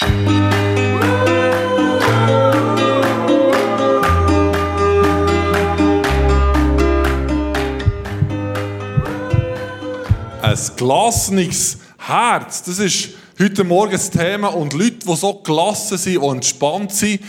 Ein 0.00 0.10
gelassenes 10.76 11.78
Herz, 11.98 12.62
das 12.62 12.78
ist 12.78 13.10
heute 13.40 13.64
Morgen 13.64 13.92
das 13.92 14.10
Thema. 14.10 14.48
Und 14.48 14.72
Leute, 14.72 14.98
die 15.06 15.16
so 15.16 15.34
gelassen 15.34 15.98
sind, 15.98 16.22
die 16.22 16.26
entspannt 16.26 16.92
sind, 16.92 17.20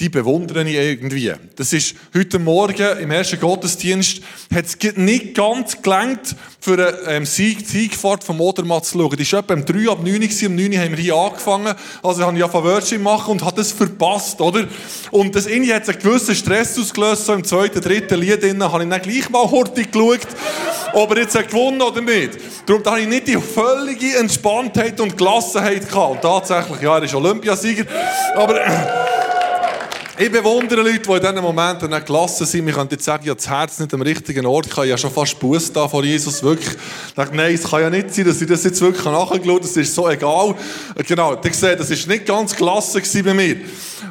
die 0.00 0.08
bewundere 0.08 0.62
ich 0.62 0.76
irgendwie. 0.76 1.32
Das 1.56 1.72
ist 1.72 1.96
heute 2.14 2.38
Morgen 2.38 2.98
im 2.98 3.10
ersten 3.10 3.40
Gottesdienst, 3.40 4.22
hat 4.54 4.66
es 4.66 4.96
nicht 4.96 5.34
ganz 5.34 5.82
gelangt, 5.82 6.36
für 6.60 6.74
eine 6.74 7.16
ähm, 7.16 7.26
Sieg, 7.26 7.66
Siegfahrt 7.66 8.22
vom 8.22 8.40
Odermatt 8.40 8.84
zu 8.84 8.98
schauen. 8.98 9.16
Die 9.16 9.32
war 9.32 9.40
etwa 9.40 9.54
um 9.54 9.64
3 9.64 9.90
ab 9.90 9.98
9 10.02 10.22
Uhr, 10.22 10.46
um 10.48 10.56
9 10.56 10.72
Uhr 10.72 10.78
haben 10.78 10.96
wir 10.96 11.02
hier 11.02 11.14
angefangen. 11.14 11.74
Also 12.02 12.24
habe 12.24 12.38
ja 12.38 12.48
von 12.48 12.64
Worship 12.64 13.00
machen 13.00 13.32
und 13.32 13.44
habe 13.44 13.56
das 13.56 13.72
verpasst, 13.72 14.40
oder? 14.40 14.66
Und 15.10 15.34
das 15.34 15.46
irgendwie 15.46 15.72
hat 15.72 15.88
einen 15.88 15.98
gewissen 15.98 16.34
Stress 16.34 16.78
ausgelöst, 16.78 17.26
so 17.26 17.32
im 17.32 17.44
zweiten, 17.44 17.80
dritten 17.80 18.20
Lied 18.20 18.42
drin, 18.42 18.62
habe 18.62 18.84
ich 18.84 18.88
dann 18.90 19.02
gleich 19.02 19.30
mal 19.30 19.48
hurtig 19.48 19.90
geschaut, 19.90 20.26
ob 20.92 21.10
er 21.12 21.22
jetzt 21.22 21.36
hat 21.36 21.48
gewonnen 21.48 21.80
oder 21.80 22.00
nicht. 22.00 22.38
Darum 22.66 22.84
habe 22.84 23.00
ich 23.00 23.08
nicht 23.08 23.28
die 23.28 23.38
völlige 23.38 24.16
Entspanntheit 24.18 25.00
und 25.00 25.16
Gelassenheit 25.16 25.88
gehabt. 25.88 26.12
Und 26.12 26.20
tatsächlich, 26.22 26.82
ja, 26.82 26.96
er 26.96 27.04
ist 27.04 27.14
Olympiasieger, 27.14 27.84
aber... 28.34 29.17
Ich 30.20 30.32
bewundere 30.32 30.82
Leute, 30.82 30.98
die 30.98 31.12
in 31.12 31.20
diesen 31.20 31.40
Momenten 31.40 31.90
nicht 31.90 32.06
gelassen 32.06 32.44
sind. 32.44 32.66
Wir 32.66 32.72
können 32.72 32.88
jetzt 32.90 33.04
sagen, 33.04 33.24
ja, 33.24 33.36
das 33.36 33.48
Herz 33.48 33.78
nicht 33.78 33.94
am 33.94 34.02
richtigen 34.02 34.46
Ort. 34.46 34.66
Ich 34.66 34.76
habe 34.76 34.88
ja 34.88 34.98
schon 34.98 35.12
fast 35.12 35.38
Buß 35.38 35.72
da 35.72 35.86
vor 35.86 36.02
Jesus. 36.02 36.42
Wirklich. 36.42 36.74
Ich 37.06 37.14
dachte, 37.14 37.36
nein, 37.36 37.54
es 37.54 37.62
kann 37.62 37.82
ja 37.82 37.88
nicht 37.88 38.12
sein, 38.12 38.24
dass 38.24 38.42
ich 38.42 38.48
das 38.48 38.64
jetzt 38.64 38.80
wirklich 38.80 39.04
nachgeschaut 39.04 39.48
habe. 39.48 39.60
Das 39.60 39.76
ist 39.76 39.94
so 39.94 40.08
egal. 40.08 40.56
Genau. 41.06 41.40
Ihr 41.40 41.54
seht, 41.54 41.78
das 41.78 41.90
war 41.90 42.12
nicht 42.12 42.26
ganz 42.26 42.56
gelassen 42.56 43.00
bei 43.24 43.32
mir. 43.32 43.58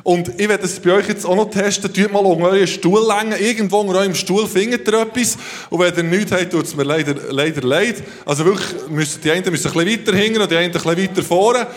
Und 0.03 0.29
ich 0.29 0.47
werde 0.47 0.59
das 0.59 0.79
bei 0.79 0.93
euch 0.93 1.09
jetzt 1.09 1.25
auch 1.25 1.35
noch 1.35 1.49
testen. 1.49 1.93
Tut 1.93 2.13
mal 2.13 2.19
um 2.19 2.41
euren 2.41 2.67
Stuhllänge. 2.67 3.37
Irgendwo 3.37 3.81
unter 3.81 3.99
eurem 3.99 4.15
Stuhl 4.15 4.47
findet 4.47 4.87
ihr 4.87 5.01
etwas. 5.01 5.37
Und 5.69 5.79
wenn 5.81 5.93
ihr 5.93 6.03
nichts 6.03 6.31
habt, 6.31 6.51
tut 6.51 6.67
es 6.67 6.73
mir 6.73 6.83
leider, 6.83 7.15
leider 7.31 7.67
leid. 7.67 8.01
Also 8.25 8.45
wirklich, 8.45 9.19
die 9.21 9.29
einen 9.29 9.51
müssen 9.51 9.67
ein 9.67 9.73
bisschen 9.73 10.07
weiter 10.07 10.17
hinten 10.17 10.41
und 10.41 10.49
die 10.49 10.55
anderen 10.55 10.89
ein 10.89 10.95
bisschen 10.95 11.09
weiter 11.09 11.23
vorne. 11.23 11.67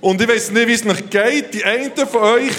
Und 0.00 0.20
ich 0.20 0.28
weiß 0.28 0.50
nicht, 0.52 0.68
wie 0.68 0.72
es 0.72 0.84
noch 0.84 0.96
geht. 1.10 1.54
Die 1.54 1.64
einen 1.64 1.92
von 1.96 2.22
euch 2.22 2.52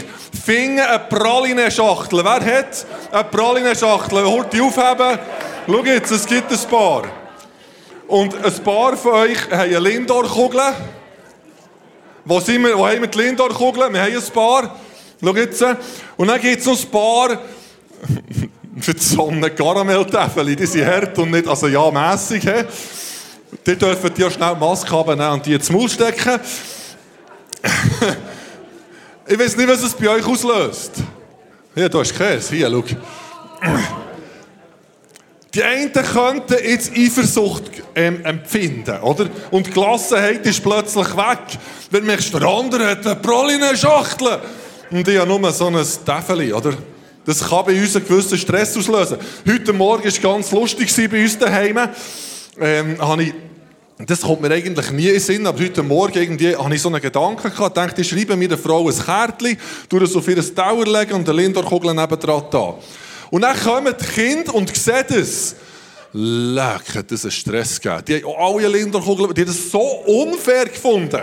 fingen 0.46 0.80
eine 0.80 1.00
Praline-Schachtel. 1.00 2.24
Wer 2.24 2.58
hat 2.58 2.86
eine 3.12 3.24
Praline-Schachtel? 3.24 4.26
Holt 4.26 4.52
die 4.52 4.60
aufheben. 4.60 5.20
Schau 5.66 5.84
jetzt, 5.86 6.12
es 6.12 6.26
gibt 6.26 6.52
ein 6.52 6.70
paar. 6.70 7.04
Und 8.08 8.36
ein 8.44 8.64
paar 8.64 8.98
von 8.98 9.14
euch 9.14 9.50
haben 9.50 9.62
eine 9.62 9.80
Lindor-Kugel. 9.80 10.62
Wo, 12.26 12.40
sind 12.42 12.64
wir, 12.64 12.78
wo 12.78 12.86
haben 12.86 13.02
wir 13.02 13.08
die 13.08 13.18
Lindor-Kugel? 13.18 13.94
Wir 13.94 14.02
haben 14.02 14.16
ein 14.16 14.34
paar. 14.34 14.76
Schau 15.24 15.36
jetzt. 15.36 15.64
Und 16.18 16.28
dann 16.28 16.42
gibt 16.42 16.60
es 16.60 16.66
noch 16.66 16.78
ein 16.78 16.92
paar 16.92 17.40
für 18.82 18.94
die 18.94 19.00
Sonne 19.04 19.50
Karamelltäfel. 19.52 20.56
Die 20.58 20.66
sind 20.66 20.86
hart 20.86 21.18
und 21.18 21.32
nicht, 21.32 21.48
also 21.48 21.68
ja, 21.68 21.90
mässig. 21.90 22.44
Die 23.66 23.76
dürfen 23.78 24.14
die 24.14 24.22
ja 24.22 24.30
schnell 24.30 24.56
Maske 24.56 24.92
haben 24.92 25.22
und 25.22 25.46
die 25.46 25.54
ins 25.54 25.70
Maul 25.72 25.88
stecken 25.88 26.40
ich 29.28 29.40
weiß 29.40 29.58
nicht, 29.58 29.70
was 29.70 29.84
es 29.84 29.94
bei 29.94 30.10
euch 30.10 30.26
auslöst. 30.26 30.92
Hier, 31.76 31.90
da 31.90 32.02
ist 32.02 32.18
Käse. 32.18 32.56
Hier, 32.56 32.70
schau. 32.70 32.84
Die 35.54 35.64
einen 35.64 35.92
könnten 35.92 36.58
jetzt 36.64 36.92
Eifersucht 36.96 37.64
ähm, 37.96 38.24
empfinden, 38.24 39.00
oder? 39.02 39.28
Und 39.50 39.66
die 39.66 39.72
Gelassenheit 39.72 40.46
ist 40.46 40.62
plötzlich 40.62 41.18
weg. 41.18 41.40
Wenn 41.90 42.02
du 42.02 42.08
merkst, 42.08 42.34
der 42.34 42.44
andere 42.44 42.92
hat 42.92 43.06
eine 43.06 43.16
Praline-Schachtel. 43.16 44.40
Und 44.92 45.08
ich 45.08 45.18
habe 45.18 45.28
nur 45.28 45.52
so 45.52 45.68
ein 45.68 45.86
Täfeli, 46.06 46.54
oder? 46.54 46.74
Das 47.26 47.48
kann 47.48 47.66
bei 47.66 47.80
uns 47.80 47.96
einen 47.96 48.08
gewissen 48.08 48.38
Stress 48.38 48.78
auslösen. 48.78 49.18
Heute 49.48 49.74
Morgen 49.74 50.04
war 50.04 50.08
es 50.08 50.22
ganz 50.22 50.52
lustig 50.52 50.92
bei 51.10 51.24
uns 51.24 51.38
daheim. 51.38 51.80
Ähm, 52.60 52.98
habe 53.00 53.24
ich 53.24 53.34
das 54.06 54.22
kommt 54.22 54.42
mir 54.42 54.52
eigentlich 54.52 54.92
nie 54.92 55.08
in 55.08 55.14
den 55.14 55.20
Sinn, 55.20 55.46
aber 55.46 55.60
heute 55.60 55.84
Morgen 55.84 56.18
irgendwie 56.18 56.56
habe 56.56 56.74
ich 56.74 56.82
so 56.82 56.88
einen 56.88 57.02
Gedanken 57.02 57.50
gehabt, 57.50 57.76
dachte, 57.76 58.00
ich 58.00 58.08
schreibe 58.08 58.38
mir 58.38 58.48
der 58.48 58.58
Frau 58.58 58.88
ein 58.88 58.96
Kärtchen, 58.96 59.58
tue 59.90 60.04
es 60.04 60.16
auf 60.16 60.26
ihr 60.28 60.42
Dauer 60.42 60.86
legen 60.86 61.16
und 61.16 61.28
den 61.28 61.36
Lindor-Kugel 61.36 61.94
nebendran 61.94 62.44
da. 62.50 62.76
Und 63.30 63.42
dann 63.42 63.60
kommen 63.60 63.94
die 64.00 64.06
Kinder 64.06 64.56
und 64.56 64.74
sehen 64.74 65.06
es. 65.10 65.56
Leck, 66.14 66.96
hat 66.96 67.12
das 67.12 67.26
einen 67.26 67.32
Stress 67.32 67.80
gegeben. 67.80 68.04
Die 68.08 68.24
haben 68.24 68.36
alle 68.38 68.70
Lindor-Kugeln, 68.70 69.34
die 69.34 69.42
haben 69.42 69.48
das 69.48 69.70
so 69.70 69.82
unfair 69.82 70.66
gefunden. 70.66 71.22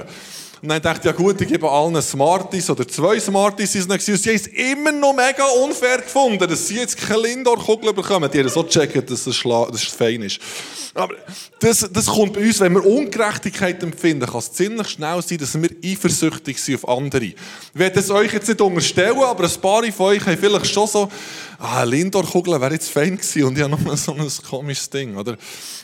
Und 0.66 0.70
dann 0.70 0.82
dachte 0.82 0.98
ich, 0.98 1.04
ja 1.04 1.12
gut, 1.12 1.40
ich 1.40 1.46
gebe 1.46 1.70
allen 1.70 2.02
Smarties 2.02 2.68
oder 2.68 2.88
zwei 2.88 3.20
Smarties. 3.20 3.70
Sie 3.70 3.82
haben 3.82 4.00
es 4.00 4.46
immer 4.48 4.90
noch 4.90 5.14
mega 5.14 5.44
unfair 5.62 5.98
gefunden, 5.98 6.44
dass 6.48 6.66
sie 6.66 6.78
jetzt 6.78 6.96
keine 6.96 7.20
Lindor-Kugel 7.20 7.92
bekommen. 7.92 8.28
Die 8.28 8.40
haben 8.40 8.48
so 8.48 8.64
gecheckt, 8.64 9.08
dass 9.08 9.28
es, 9.28 9.44
es 9.44 9.84
fein 9.84 10.22
ist. 10.22 10.40
Aber 10.92 11.14
das, 11.60 11.88
das 11.92 12.06
kommt 12.06 12.32
bei 12.32 12.40
uns, 12.40 12.58
wenn 12.58 12.72
wir 12.72 12.84
Ungerechtigkeit 12.84 13.80
empfinden, 13.80 14.26
kann 14.26 14.40
es 14.40 14.50
ziemlich 14.50 14.88
schnell 14.88 15.22
sein, 15.22 15.38
dass 15.38 15.54
wir 15.54 15.70
eifersüchtig 15.84 16.60
sind 16.60 16.82
auf 16.82 16.88
andere. 16.88 17.26
Ich 17.26 17.36
werde 17.72 18.00
es 18.00 18.10
euch 18.10 18.32
jetzt 18.32 18.48
nicht 18.48 18.60
unterstellen, 18.60 19.22
aber 19.22 19.44
ein 19.44 19.60
paar 19.60 19.84
von 19.92 20.06
euch 20.06 20.26
haben 20.26 20.36
vielleicht 20.36 20.66
schon 20.66 20.88
so, 20.88 21.08
ah, 21.58 21.82
Lindor-Kugel 21.82 22.60
wäre 22.60 22.72
jetzt 22.72 22.90
fein 22.90 23.16
gewesen 23.16 23.44
und 23.44 23.56
ich 23.56 23.64
habe 23.64 23.82
noch 23.82 23.96
so 23.96 24.14
ein 24.14 24.28
komisches 24.48 24.90
Ding, 24.90 25.16
oder? 25.16 25.36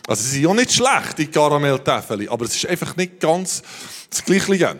Also 0.06 0.22
sie 0.22 0.30
sind 0.30 0.42
ja 0.42 0.54
nicht 0.54 0.72
schlecht, 0.72 1.18
die 1.18 1.26
Karamelltäfel, 1.26 2.28
aber 2.28 2.44
es 2.44 2.56
ist 2.56 2.66
einfach 2.66 2.96
nicht 2.96 3.20
ganz 3.20 3.62
das 4.10 4.24
Gleiche. 4.24 4.76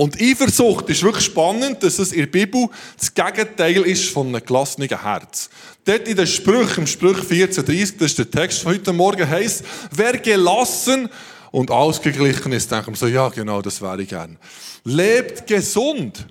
Und 0.00 0.18
Eifersucht 0.18 0.88
ist 0.88 1.02
wirklich 1.02 1.26
spannend, 1.26 1.82
dass 1.82 1.98
es 1.98 2.12
in 2.12 2.20
der 2.20 2.26
Bibel 2.26 2.68
das 2.98 3.12
Gegenteil 3.12 3.82
ist 3.82 4.08
von 4.08 4.28
einem 4.28 4.42
gelassenen 4.42 4.88
Herz. 4.88 5.50
Dort 5.84 6.08
in 6.08 6.16
den 6.16 6.26
Sprüchen, 6.26 6.84
im 6.84 6.86
Sprüch 6.86 7.18
14,30, 7.18 7.98
das 7.98 8.06
ist 8.06 8.18
der 8.18 8.30
Text 8.30 8.62
von 8.62 8.72
heute 8.72 8.94
Morgen, 8.94 9.28
heißt, 9.28 9.62
wer 9.90 10.16
gelassen 10.16 11.10
und 11.50 11.70
ausgeglichen 11.70 12.52
ist, 12.52 12.72
denken 12.72 12.92
wir 12.92 12.96
so, 12.96 13.08
ja 13.08 13.28
genau, 13.28 13.60
das 13.60 13.82
wäre 13.82 14.00
ich 14.00 14.08
gern. 14.08 14.38
Lebt 14.84 15.46
gesund. 15.46 16.26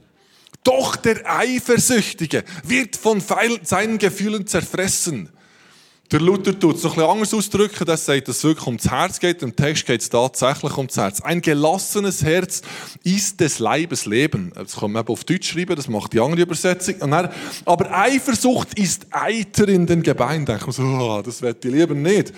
Doch 0.63 0.95
der 0.95 1.21
Eifersüchtige 1.25 2.43
wird 2.63 2.95
von 2.95 3.21
seinen 3.21 3.97
Gefühlen 3.97 4.45
zerfressen. 4.45 5.29
Der 6.11 6.19
Luther 6.19 6.57
tut 6.59 6.77
es 6.77 6.83
noch 6.83 6.93
ein 6.93 6.95
bisschen 6.95 7.11
anders 7.11 7.33
ausdrücken. 7.35 7.85
Der 7.85 7.95
sagt, 7.95 8.27
dass 8.27 8.37
es 8.37 8.43
wirklich 8.43 8.65
ums 8.65 8.89
Herz 8.89 9.19
geht. 9.19 9.43
Im 9.43 9.55
Text 9.55 9.85
geht 9.85 10.01
es 10.01 10.09
tatsächlich 10.09 10.75
ums 10.75 10.97
Herz. 10.97 11.21
Ein 11.21 11.39
gelassenes 11.39 12.23
Herz 12.23 12.63
ist 13.03 13.39
des 13.39 13.59
Leibes 13.59 14.07
Leben. 14.07 14.51
Das 14.55 14.77
kann 14.77 14.91
man 14.91 15.03
eben 15.03 15.13
auf 15.13 15.23
Deutsch 15.23 15.51
schreiben, 15.51 15.75
das 15.75 15.87
macht 15.87 16.13
die 16.13 16.19
andere 16.19 16.41
Übersetzung. 16.41 16.95
Dann, 16.99 17.29
aber 17.63 17.95
Eifersucht 17.95 18.79
ist 18.79 19.05
Eiter 19.11 19.67
in 19.67 19.85
den 19.85 20.01
Gebeinen. 20.01 20.47
Da 20.47 20.53
denke 20.53 20.71
ich 20.71 20.75
so, 20.75 20.81
oh, 20.81 21.21
das 21.23 21.43
werde 21.43 21.67
ich 21.67 21.75
lieber 21.75 21.93
nicht. 21.93 22.33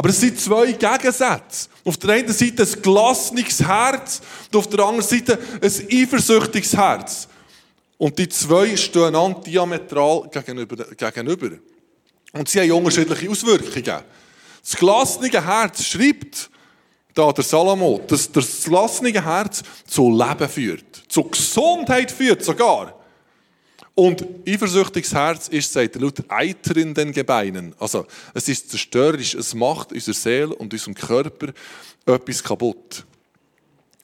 Aber 0.00 0.08
es 0.08 0.18
sind 0.18 0.40
zwei 0.40 0.72
Gegensätze. 0.72 1.68
Auf 1.84 1.98
der 1.98 2.14
einen 2.14 2.32
Seite 2.32 2.62
ein 2.62 2.82
gelassenes 2.82 3.60
Herz 3.60 4.22
und 4.50 4.58
auf 4.58 4.66
der 4.66 4.78
anderen 4.82 5.06
Seite 5.06 5.38
ein 5.60 5.88
eifersüchtiges 5.92 6.74
Herz. 6.74 7.28
Und 7.98 8.18
die 8.18 8.26
zwei 8.30 8.74
stehen 8.78 9.14
einander 9.14 9.40
diametral 9.40 10.26
gegenüber. 10.30 10.86
gegenüber. 10.86 11.50
Und 12.32 12.48
sie 12.48 12.60
haben 12.60 12.72
unterschiedliche 12.72 13.28
Auswirkungen. 13.28 14.02
Das 14.62 14.76
gelassene 14.78 15.46
Herz 15.46 15.84
schreibt, 15.84 16.48
da 17.12 17.30
der 17.30 17.44
Salomo, 17.44 18.00
dass 18.06 18.32
das 18.32 18.64
gelassene 18.64 19.22
Herz 19.22 19.62
zu 19.86 20.10
Leben 20.10 20.48
führt. 20.48 21.02
Zu 21.08 21.24
Gesundheit 21.24 22.10
führt 22.10 22.42
sogar. 22.42 22.98
Und 24.00 24.24
eifersüchtiges 24.48 25.12
Herz 25.12 25.48
ist, 25.48 25.74
sagt 25.74 25.94
der 25.94 26.00
Luther, 26.00 26.24
Eiter 26.28 26.74
in 26.78 26.94
den 26.94 27.12
Gebeinen. 27.12 27.74
Also, 27.78 28.06
es 28.32 28.48
ist 28.48 28.70
zerstörerisch, 28.70 29.34
es 29.34 29.52
macht 29.52 29.92
unserer 29.92 30.14
Seele 30.14 30.54
und 30.54 30.72
unserem 30.72 30.94
Körper 30.94 31.52
etwas 32.06 32.42
kaputt. 32.42 33.04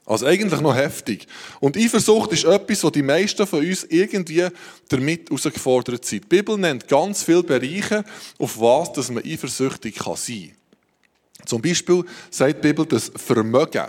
Also 0.04 0.26
eigentlich 0.26 0.60
noch 0.60 0.76
heftig. 0.76 1.26
Und 1.60 1.78
Eifersucht 1.78 2.31
ist 2.32 2.44
etwas, 2.44 2.84
wo 2.84 2.90
die 2.90 3.00
meisten 3.00 3.46
von 3.46 3.60
uns 3.60 3.84
irgendwie 3.84 4.46
damit 4.90 5.31
herausgefordert 5.31 6.04
sind. 6.04 6.25
Die 6.25 6.28
Bibel 6.28 6.58
nennt 6.58 6.87
ganz 6.88 7.22
viele 7.22 7.42
Bereiche, 7.42 8.04
auf 8.38 8.60
was 8.60 8.92
dass 8.92 9.10
man 9.10 9.25
eifersüchtig 9.25 9.96
sein 9.96 10.52
kann. 10.52 11.46
Zum 11.46 11.62
Beispiel 11.62 12.04
sagt 12.31 12.62
die 12.62 12.69
Bibel, 12.69 12.84
dass 12.84 13.10
Vermögen 13.16 13.87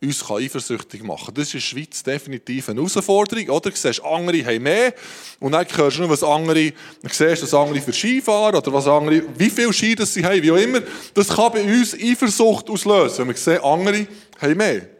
uns 0.00 0.24
kann 0.24 0.36
eifersüchtig 0.36 1.02
machen 1.02 1.26
kann. 1.26 1.34
Das 1.34 1.48
ist 1.48 1.54
in 1.54 1.58
der 1.58 1.66
Schweiz 1.66 2.02
definitiv 2.02 2.68
eine 2.68 2.80
Herausforderung. 2.80 3.48
Oder? 3.48 3.70
Du 3.70 3.76
siehst, 3.76 4.02
andere 4.04 4.44
haben 4.44 4.62
mehr 4.62 4.94
und 5.40 5.52
dann 5.52 5.66
hörst 5.66 5.96
du 5.96 6.02
nur, 6.02 6.10
was 6.10 6.22
andere, 6.22 6.70
du 6.70 7.08
siehst, 7.10 7.42
was 7.42 7.54
andere 7.54 7.80
für 7.80 7.92
Skifahren 7.92 8.54
oder 8.54 8.72
was 8.72 8.86
andere, 8.86 9.22
wie 9.36 9.50
viel 9.50 9.72
Ski 9.72 9.94
das 9.94 10.14
sie 10.14 10.24
haben, 10.24 10.42
wie 10.42 10.52
auch 10.52 10.56
immer. 10.56 10.80
Das 11.14 11.28
kann 11.28 11.52
bei 11.52 11.62
uns 11.62 11.94
Eifersucht 11.94 12.70
auslösen, 12.70 13.18
wenn 13.18 13.28
wir 13.28 13.36
sehen, 13.36 13.62
andere 13.62 14.06
haben 14.40 14.56
mehr. 14.56 14.97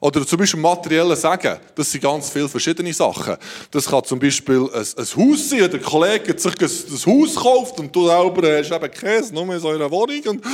Oder 0.00 0.26
zum 0.26 0.38
Beispiel 0.38 0.60
materielle 0.60 1.14
Sagen. 1.14 1.58
Das 1.74 1.92
sind 1.92 2.00
ganz 2.00 2.30
viele 2.30 2.48
verschiedene 2.48 2.92
Sachen. 2.92 3.36
Das 3.70 3.86
kann 3.86 4.02
zum 4.02 4.18
Beispiel 4.18 4.68
ein, 4.72 4.80
ein 4.80 5.06
Haus 5.16 5.50
sein. 5.50 5.70
Der 5.70 5.78
Kollege 5.78 6.30
hat 6.30 6.40
sich 6.40 6.58
ein 6.58 6.68
Haus 6.68 7.34
gekauft 7.34 7.78
und 7.78 7.94
du 7.94 8.06
selber 8.06 8.58
hast 8.58 8.72
eben 8.72 8.90
Käse, 8.90 9.34
nur 9.34 9.54
in 9.54 9.60
so 9.60 9.68
einer 9.68 9.90
Wohnung. 9.90 10.22
Und 10.26 10.44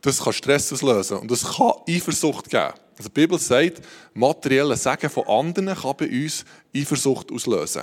das 0.00 0.22
kann 0.22 0.32
Stress 0.32 0.72
auslösen. 0.72 1.18
Und 1.18 1.30
das 1.30 1.42
kann 1.42 1.72
Eifersucht 1.88 2.48
geben. 2.48 2.72
Also 2.96 3.08
die 3.08 3.20
Bibel 3.20 3.38
sagt, 3.38 3.80
materielle 4.14 4.76
Sagen 4.76 5.10
von 5.10 5.26
anderen 5.26 5.74
kann 5.74 5.96
bei 5.96 6.08
uns 6.08 6.44
Eifersucht 6.74 7.32
auslösen. 7.32 7.82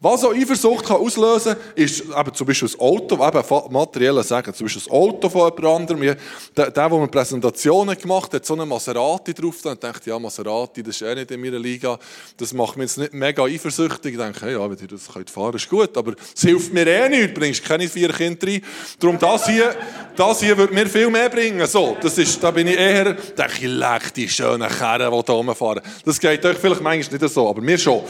Was 0.00 0.24
auch 0.24 0.34
Eifersucht 0.34 0.84
kann 0.84 0.96
auslösen 0.96 1.54
kann, 1.54 1.62
ist 1.76 2.00
eben 2.00 2.34
zum 2.34 2.46
Beispiel 2.46 2.68
das 2.68 2.78
Auto, 2.78 3.14
eben 3.14 3.72
materielle 3.72 4.24
Sagen, 4.24 4.52
zum 4.52 4.66
Beispiel 4.66 4.82
das 4.82 4.90
Auto 4.90 5.28
von 5.28 5.52
jemand 5.54 5.64
anderem. 5.64 6.00
Der, 6.02 6.16
der, 6.56 6.70
der 6.70 6.88
mir 6.90 7.06
Präsentationen 7.06 7.96
gemacht 7.96 8.24
hat, 8.24 8.34
hat 8.34 8.44
so 8.44 8.54
eine 8.54 8.66
Maserati 8.66 9.32
drauf, 9.32 9.62
dann 9.62 9.78
dachte 9.78 10.10
ja, 10.10 10.18
Maserati, 10.18 10.82
das 10.82 10.96
ist 10.96 11.02
eh 11.02 11.14
nicht 11.14 11.30
in 11.30 11.40
meiner 11.40 11.60
Liga, 11.60 11.96
das 12.36 12.52
macht 12.52 12.76
mich 12.76 12.88
jetzt 12.88 12.98
nicht 12.98 13.14
mega 13.14 13.44
eifersüchtig. 13.44 14.14
Ich 14.14 14.18
denke, 14.18 14.52
ja, 14.52 14.68
wenn 14.68 14.76
ihr 14.76 14.88
das 14.88 15.08
könnt 15.12 15.30
fahren, 15.30 15.54
ist 15.54 15.70
gut, 15.70 15.96
aber 15.96 16.14
es 16.34 16.42
hilft 16.42 16.74
mir 16.74 16.86
eh 16.86 17.08
nichts, 17.08 17.34
du 17.34 17.40
bringst 17.40 17.64
keine 17.64 17.88
vier 17.88 18.12
Kinder 18.12 18.46
rein. 18.48 18.62
Darum, 18.98 19.18
das 19.18 19.46
hier, 19.46 19.76
das 20.16 20.40
hier 20.40 20.58
würde 20.58 20.74
mir 20.74 20.86
viel 20.86 21.08
mehr 21.08 21.30
bringen. 21.30 21.66
So, 21.66 21.96
das 22.00 22.18
ist, 22.18 22.42
da 22.42 22.50
bin 22.50 22.66
ich 22.66 22.76
eher, 22.76 23.14
denke 23.14 23.52
ich, 23.54 23.62
leck 23.62 24.12
die 24.12 24.28
schönen 24.28 24.68
Kerren, 24.68 25.12
die 25.12 25.24
da 25.24 25.32
rumfahren. 25.32 25.82
Das 26.04 26.18
geht 26.18 26.44
euch 26.44 26.58
vielleicht 26.58 26.82
manchmal 26.82 27.18
nicht 27.20 27.32
so, 27.32 27.48
aber 27.48 27.62
mir 27.62 27.78
schon 27.78 28.02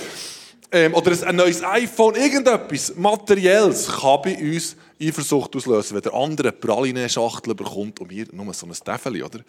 ähm, 0.73 0.95
oder 0.95 1.27
ein 1.27 1.37
neues 1.37 1.63
iPhone, 1.63 2.15
irgendetwas 2.17 2.95
Materielles 2.97 3.87
kann 3.87 4.23
bei 4.23 4.37
uns 4.37 4.77
Eifersucht 5.01 5.55
auslösen, 5.57 5.95
wenn 5.95 6.03
der 6.03 6.15
andere 6.15 6.49
eine 6.49 6.57
Praline-Schachtel 6.57 7.55
bekommt 7.55 8.01
und 8.01 8.11
wir 8.11 8.27
nur 8.33 8.53
so 8.55 8.67
ein 8.67 8.73
Täfeli, 8.73 9.23
oder? 9.23 9.41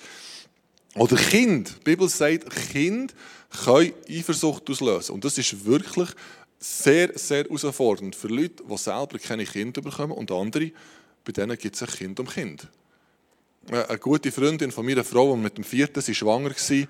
Oder 0.96 1.16
Kind. 1.18 1.76
Die 1.80 1.84
Bibel 1.84 2.08
sagt, 2.08 2.50
Kind 2.72 3.14
können 3.64 3.94
Eifersucht 4.10 4.70
auslösen. 4.70 5.14
Und 5.14 5.26
das 5.26 5.38
ist 5.38 5.66
wirklich 5.66 6.10
sehr, 6.60 7.12
sehr 7.16 7.44
herausfordernd 7.44 8.16
für 8.16 8.28
Leute, 8.28 8.64
die 8.70 8.78
selber 8.78 9.20
keine 9.20 9.46
Kinder 9.46 9.82
bekommen 9.82 10.14
und 10.14 10.32
andere, 10.32 10.72
bei 11.24 11.32
denen 11.32 11.58
gibt 11.58 11.76
es 11.76 11.84
ein 11.84 11.90
Kind 11.90 12.20
um 12.20 12.28
Kind. 12.28 12.68
Eine 13.70 13.98
gute 13.98 14.32
Freundin 14.32 14.72
von 14.72 14.86
meiner 14.86 15.04
Frau, 15.04 15.36
die 15.36 15.42
mit 15.42 15.58
dem 15.58 15.64
vierten 15.64 16.02
sie 16.02 16.14
schwanger 16.14 16.52
war, 16.52 16.88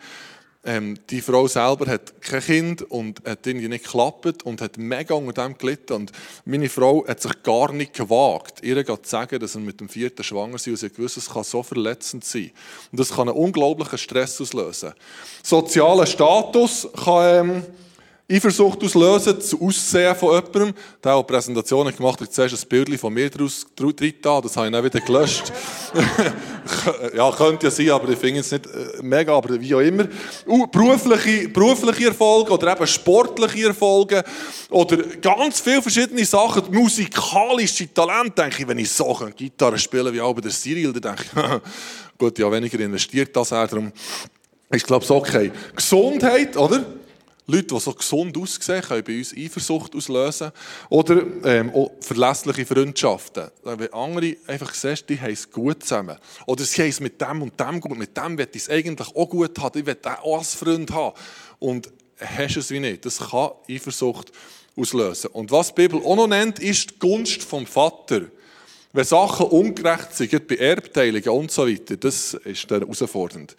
ähm, 0.65 0.97
die 1.09 1.21
Frau 1.21 1.47
selber 1.47 1.87
hat 1.87 2.21
kein 2.21 2.41
Kind 2.41 2.81
und 2.81 3.21
hat 3.25 3.45
irgendwie 3.45 3.67
nicht 3.67 3.85
geklappt 3.85 4.43
und 4.43 4.61
hat 4.61 4.77
mega 4.77 5.13
unter 5.13 5.43
dem 5.43 5.57
gelitten. 5.57 5.93
Und 5.93 6.11
meine 6.43 6.69
Frau 6.69 7.07
hat 7.07 7.21
sich 7.21 7.43
gar 7.43 7.71
nicht 7.71 7.93
gewagt, 7.93 8.63
ihr 8.63 8.85
zu 8.85 8.97
sagen, 9.03 9.39
dass 9.39 9.55
er 9.55 9.61
mit 9.61 9.79
dem 9.79 9.89
vierten 9.89 10.23
schwanger 10.23 10.55
ist. 10.55 10.67
Und 10.67 10.77
sie 10.77 10.89
gewusst, 10.89 11.17
es 11.17 11.29
kann 11.29 11.43
so 11.43 11.63
verletzend 11.63 12.25
sein. 12.25 12.51
Und 12.91 12.99
das 12.99 13.09
kann 13.11 13.29
einen 13.29 13.37
unglaublichen 13.37 13.97
Stress 13.97 14.41
auslösen. 14.41 14.93
Sozialer 15.43 16.05
Status 16.05 16.87
kann... 17.03 17.49
Ähm, 17.49 17.63
Eifersucht 18.27 18.83
auslösen, 18.83 19.35
das 19.37 19.53
Aussehen 19.53 20.15
von 20.15 20.33
jemandem. 20.33 20.73
Der 21.03 21.15
hat 21.15 21.27
Präsentationen 21.27 21.95
gemacht 21.95 22.19
hat, 22.19 22.33
zuerst 22.33 22.63
ein 22.63 22.67
Bild 22.67 22.99
von 22.99 23.13
mir 23.13 23.29
daraus 23.29 23.67
drin 23.75 24.15
das 24.23 24.57
habe 24.57 24.65
ich 24.65 24.73
dann 24.73 24.83
wieder 24.83 24.99
gelöscht. 24.99 25.53
ja, 27.15 27.31
könnte 27.31 27.67
ja 27.67 27.71
sein, 27.71 27.91
aber 27.91 28.09
ich 28.09 28.17
finde 28.17 28.39
es 28.39 28.51
nicht 28.51 28.65
äh, 28.65 29.03
mega, 29.03 29.31
aber 29.31 29.61
wie 29.61 29.75
auch 29.75 29.79
immer. 29.79 30.07
Uh, 30.47 30.65
berufliche, 30.65 31.49
berufliche 31.49 32.07
Erfolge 32.07 32.51
oder 32.51 32.71
eben 32.71 32.87
sportliche 32.87 33.67
Erfolge 33.67 34.23
oder 34.71 34.97
ganz 35.21 35.59
viele 35.59 35.83
verschiedene 35.83 36.25
Sachen. 36.25 36.63
Musikalische 36.73 37.93
Talent, 37.93 38.35
denke 38.35 38.63
ich, 38.63 38.67
wenn 38.67 38.79
ich 38.79 38.89
so 38.89 39.19
Gitarre 39.35 39.77
spielen 39.77 40.11
wie 40.11 40.21
auch 40.21 40.33
bei 40.33 40.41
der 40.41 40.51
Cyril, 40.51 40.93
dann 40.93 41.15
denke 41.15 41.25
ich, 41.25 42.17
gut, 42.17 42.39
ja, 42.39 42.51
weniger 42.51 42.79
investiert 42.79 43.35
das 43.35 43.51
er, 43.51 43.67
darum 43.67 43.91
ist, 44.71 44.87
glaube 44.87 45.05
ich, 45.05 45.11
okay. 45.11 45.51
Gesundheit, 45.75 46.57
oder? 46.57 46.83
Leute, 47.47 47.75
die 47.75 47.79
so 47.79 47.93
gesund 47.93 48.35
aussehen, 48.37 48.81
können 48.81 49.03
bei 49.03 49.17
uns 49.17 49.35
Eifersucht 49.35 49.95
auslösen. 49.95 50.51
Oder 50.89 51.23
ähm, 51.43 51.69
auch 51.73 51.91
verlässliche 51.99 52.65
Freundschaften. 52.65 53.51
Wenn 53.63 53.93
andere 53.93 54.35
einfach 54.47 54.73
siehst, 54.73 55.07
die 55.09 55.19
haben 55.19 55.31
es 55.31 55.51
gut 55.51 55.83
zusammen. 55.83 56.17
Oder 56.47 56.63
sie 56.63 56.81
haben 56.81 56.89
es 56.89 56.99
mit 56.99 57.21
dem 57.21 57.43
und 57.43 57.59
dem 57.59 57.79
gut. 57.79 57.97
Mit 57.97 58.17
dem 58.17 58.39
ich 58.39 58.47
es 58.55 58.69
eigentlich 58.69 59.07
auch 59.15 59.29
gut 59.29 59.59
haben. 59.59 59.79
Ich 59.79 59.85
will 59.85 59.97
auch 60.03 60.39
als 60.39 60.55
Freund 60.55 60.91
haben. 60.91 61.15
Und 61.59 61.91
hast 62.19 62.57
es 62.57 62.71
wie 62.71 62.79
nicht. 62.79 63.05
Das 63.05 63.19
kann 63.19 63.51
Eifersucht 63.69 64.31
auslösen. 64.75 65.29
Und 65.31 65.51
was 65.51 65.67
die 65.67 65.87
Bibel 65.87 66.01
auch 66.03 66.15
noch 66.15 66.27
nennt, 66.27 66.59
ist 66.59 66.91
die 66.91 66.99
Gunst 66.99 67.43
vom 67.43 67.67
Vater. 67.67 68.21
Wenn 68.91 69.05
Sachen 69.05 69.47
ungerecht 69.47 70.15
sind, 70.15 70.47
bei 70.47 70.55
Erbteilungen 70.55 71.29
und 71.29 71.51
so 71.51 71.67
weiter, 71.67 71.97
das 71.97 72.33
ist 72.33 72.71
dann 72.71 72.79
herausfordernd. 72.79 73.55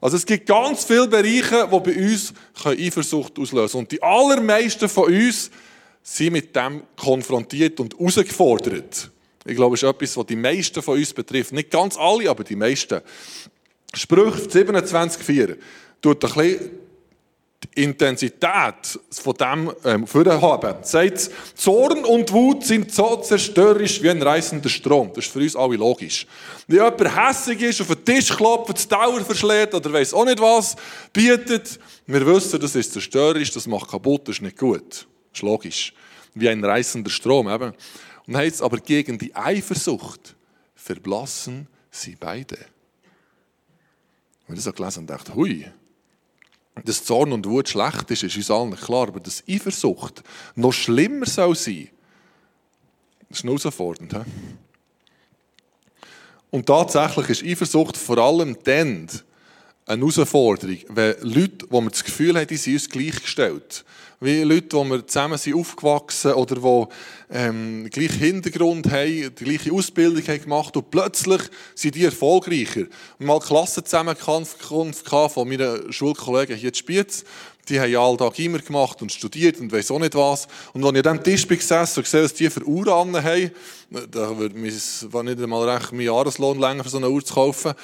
Also 0.00 0.16
es 0.16 0.24
gibt 0.24 0.46
ganz 0.46 0.84
viele 0.84 1.08
Bereiche, 1.08 1.68
die 1.72 1.80
bei 1.80 1.96
uns 1.96 2.32
Eifersucht 2.64 3.38
auslösen 3.38 3.72
können. 3.72 3.84
Und 3.84 3.92
die 3.92 4.02
allermeisten 4.02 4.88
von 4.88 5.12
uns 5.12 5.50
sind 6.02 6.32
mit 6.32 6.54
dem 6.54 6.82
konfrontiert 6.96 7.80
und 7.80 7.98
herausgefordert. 7.98 9.10
Ich 9.44 9.56
glaube, 9.56 9.74
es 9.74 9.82
ist 9.82 9.88
etwas, 9.88 10.16
was 10.16 10.26
die 10.26 10.36
meisten 10.36 10.82
von 10.82 10.98
uns 10.98 11.12
betrifft. 11.12 11.52
Nicht 11.52 11.70
ganz 11.70 11.96
alle, 11.96 12.30
aber 12.30 12.44
die 12.44 12.56
meisten. 12.56 13.00
Sprüche 13.94 14.42
27,4 14.42 15.56
tut 16.00 16.24
ein 16.24 16.32
bisschen 16.32 16.70
die 17.62 17.82
Intensität 17.82 18.98
von 19.10 19.34
dem 19.34 19.72
ähm, 19.84 20.06
haben. 20.06 20.76
Sagt, 20.82 21.30
Zorn 21.54 22.04
und 22.04 22.32
Wut 22.32 22.64
sind 22.64 22.92
so 22.92 23.16
zerstörerisch 23.16 24.00
wie 24.02 24.10
ein 24.10 24.22
reißender 24.22 24.68
Strom. 24.68 25.10
Das 25.12 25.24
ist 25.24 25.32
für 25.32 25.40
uns 25.40 25.56
alle 25.56 25.76
logisch. 25.76 26.26
Wenn 26.68 26.76
jemand 26.76 27.16
hässig 27.16 27.60
ist, 27.62 27.80
auf 27.80 27.88
den 27.88 28.04
Tisch 28.04 28.36
klopft, 28.36 28.76
das 28.76 28.86
Dauer 28.86 29.20
verschlägt 29.24 29.74
oder 29.74 29.92
weiß 29.92 30.14
auch 30.14 30.24
nicht 30.24 30.40
was, 30.40 30.76
bietet, 31.12 31.80
wir 32.06 32.24
wissen, 32.26 32.60
das 32.60 32.76
ist 32.76 32.92
zerstörerisch, 32.92 33.50
das 33.50 33.66
macht 33.66 33.90
kaputt, 33.90 34.28
das 34.28 34.36
ist 34.36 34.42
nicht 34.42 34.58
gut. 34.58 34.90
Das 34.90 35.06
ist 35.34 35.42
logisch. 35.42 35.92
Wie 36.34 36.48
ein 36.48 36.64
reißender 36.64 37.10
Strom 37.10 37.48
eben. 37.48 37.72
Und 38.26 38.36
heißt 38.36 38.62
aber 38.62 38.78
gegen 38.78 39.18
die 39.18 39.34
Eifersucht 39.34 40.36
verblassen 40.76 41.66
sie 41.90 42.14
beide. 42.14 42.58
Und 44.46 44.56
ich 44.56 44.64
das 44.64 44.74
gelesen 44.74 45.00
und 45.00 45.10
dachte, 45.10 45.34
hui, 45.34 45.66
dass 46.84 47.04
Zorn 47.04 47.32
und 47.32 47.46
Wut 47.46 47.68
schlecht 47.68 48.10
ist, 48.10 48.22
ist 48.22 48.36
uns 48.36 48.50
allen 48.50 48.74
klar. 48.76 49.08
Aber 49.08 49.20
dass 49.20 49.42
Eifersucht 49.48 50.22
noch 50.54 50.72
schlimmer 50.72 51.26
soll 51.26 51.54
sein, 51.54 51.88
das 53.28 53.38
ist 53.38 53.44
herausfordernd. 53.44 54.12
He? 54.12 54.20
Und 56.50 56.66
tatsächlich 56.66 57.28
ist 57.28 57.44
Eifersucht 57.44 57.96
vor 57.96 58.18
allem 58.18 58.56
dann 58.64 59.08
eine 59.86 60.00
Herausforderung, 60.00 60.78
wenn 60.88 61.16
Leute, 61.22 61.66
wo 61.70 61.80
man 61.80 61.90
das 61.90 62.04
Gefühl 62.04 62.38
hat, 62.38 62.50
die 62.50 62.56
sind 62.56 62.74
uns 62.74 62.88
gleichgestellt, 62.88 63.84
wie 64.20 64.42
Leute, 64.42 64.76
die 64.76 64.90
wir 64.90 65.06
zusammen 65.06 65.38
sind 65.38 65.54
aufgewachsen 65.54 66.32
oder 66.32 66.56
die 66.56 67.34
ähm, 67.34 67.88
gleichen 67.90 68.18
Hintergrund 68.18 68.90
haben, 68.90 69.34
die 69.34 69.44
gleiche 69.44 69.72
Ausbildung 69.72 70.22
haben 70.26 70.42
gemacht 70.42 70.76
und 70.76 70.90
plötzlich 70.90 71.42
sind 71.74 71.94
die 71.94 72.04
erfolgreicher. 72.04 72.86
Und 73.18 73.26
mal 73.26 73.38
Klassenzusammenkunft 73.38 74.60
von 74.60 75.48
meinen 75.48 75.92
Schulkollegen 75.92 76.56
hier 76.56 76.70
in 76.70 76.74
Spiez, 76.74 77.24
die 77.68 77.78
haben 77.78 77.92
ja 77.92 78.00
Alltag 78.00 78.38
immer 78.38 78.58
gemacht 78.58 79.02
und 79.02 79.12
studiert 79.12 79.60
und 79.60 79.70
weiss 79.70 79.90
auch 79.90 79.98
nicht 79.98 80.14
was. 80.14 80.48
Und 80.72 80.84
als 80.84 80.96
ich 80.96 81.06
an 81.06 81.18
diesem 81.18 81.24
Tisch 81.24 81.46
bin 81.46 81.58
gesessen 81.58 82.00
und 82.00 82.04
gesehen, 82.04 82.24
was 82.24 82.34
die 82.34 82.50
für 82.50 82.64
Uhren 82.64 83.22
haben, 83.22 83.50
da 84.10 84.36
würde 84.36 84.66
es 84.66 85.02
nicht 85.02 85.40
einmal 85.40 85.68
recht, 85.68 85.92
meinen 85.92 86.06
Jahreslohn 86.06 86.58
länger 86.58 86.82
für 86.82 86.90
so 86.90 86.96
eine 86.96 87.10
Uhr 87.10 87.24
zu 87.24 87.34
kaufen. 87.34 87.74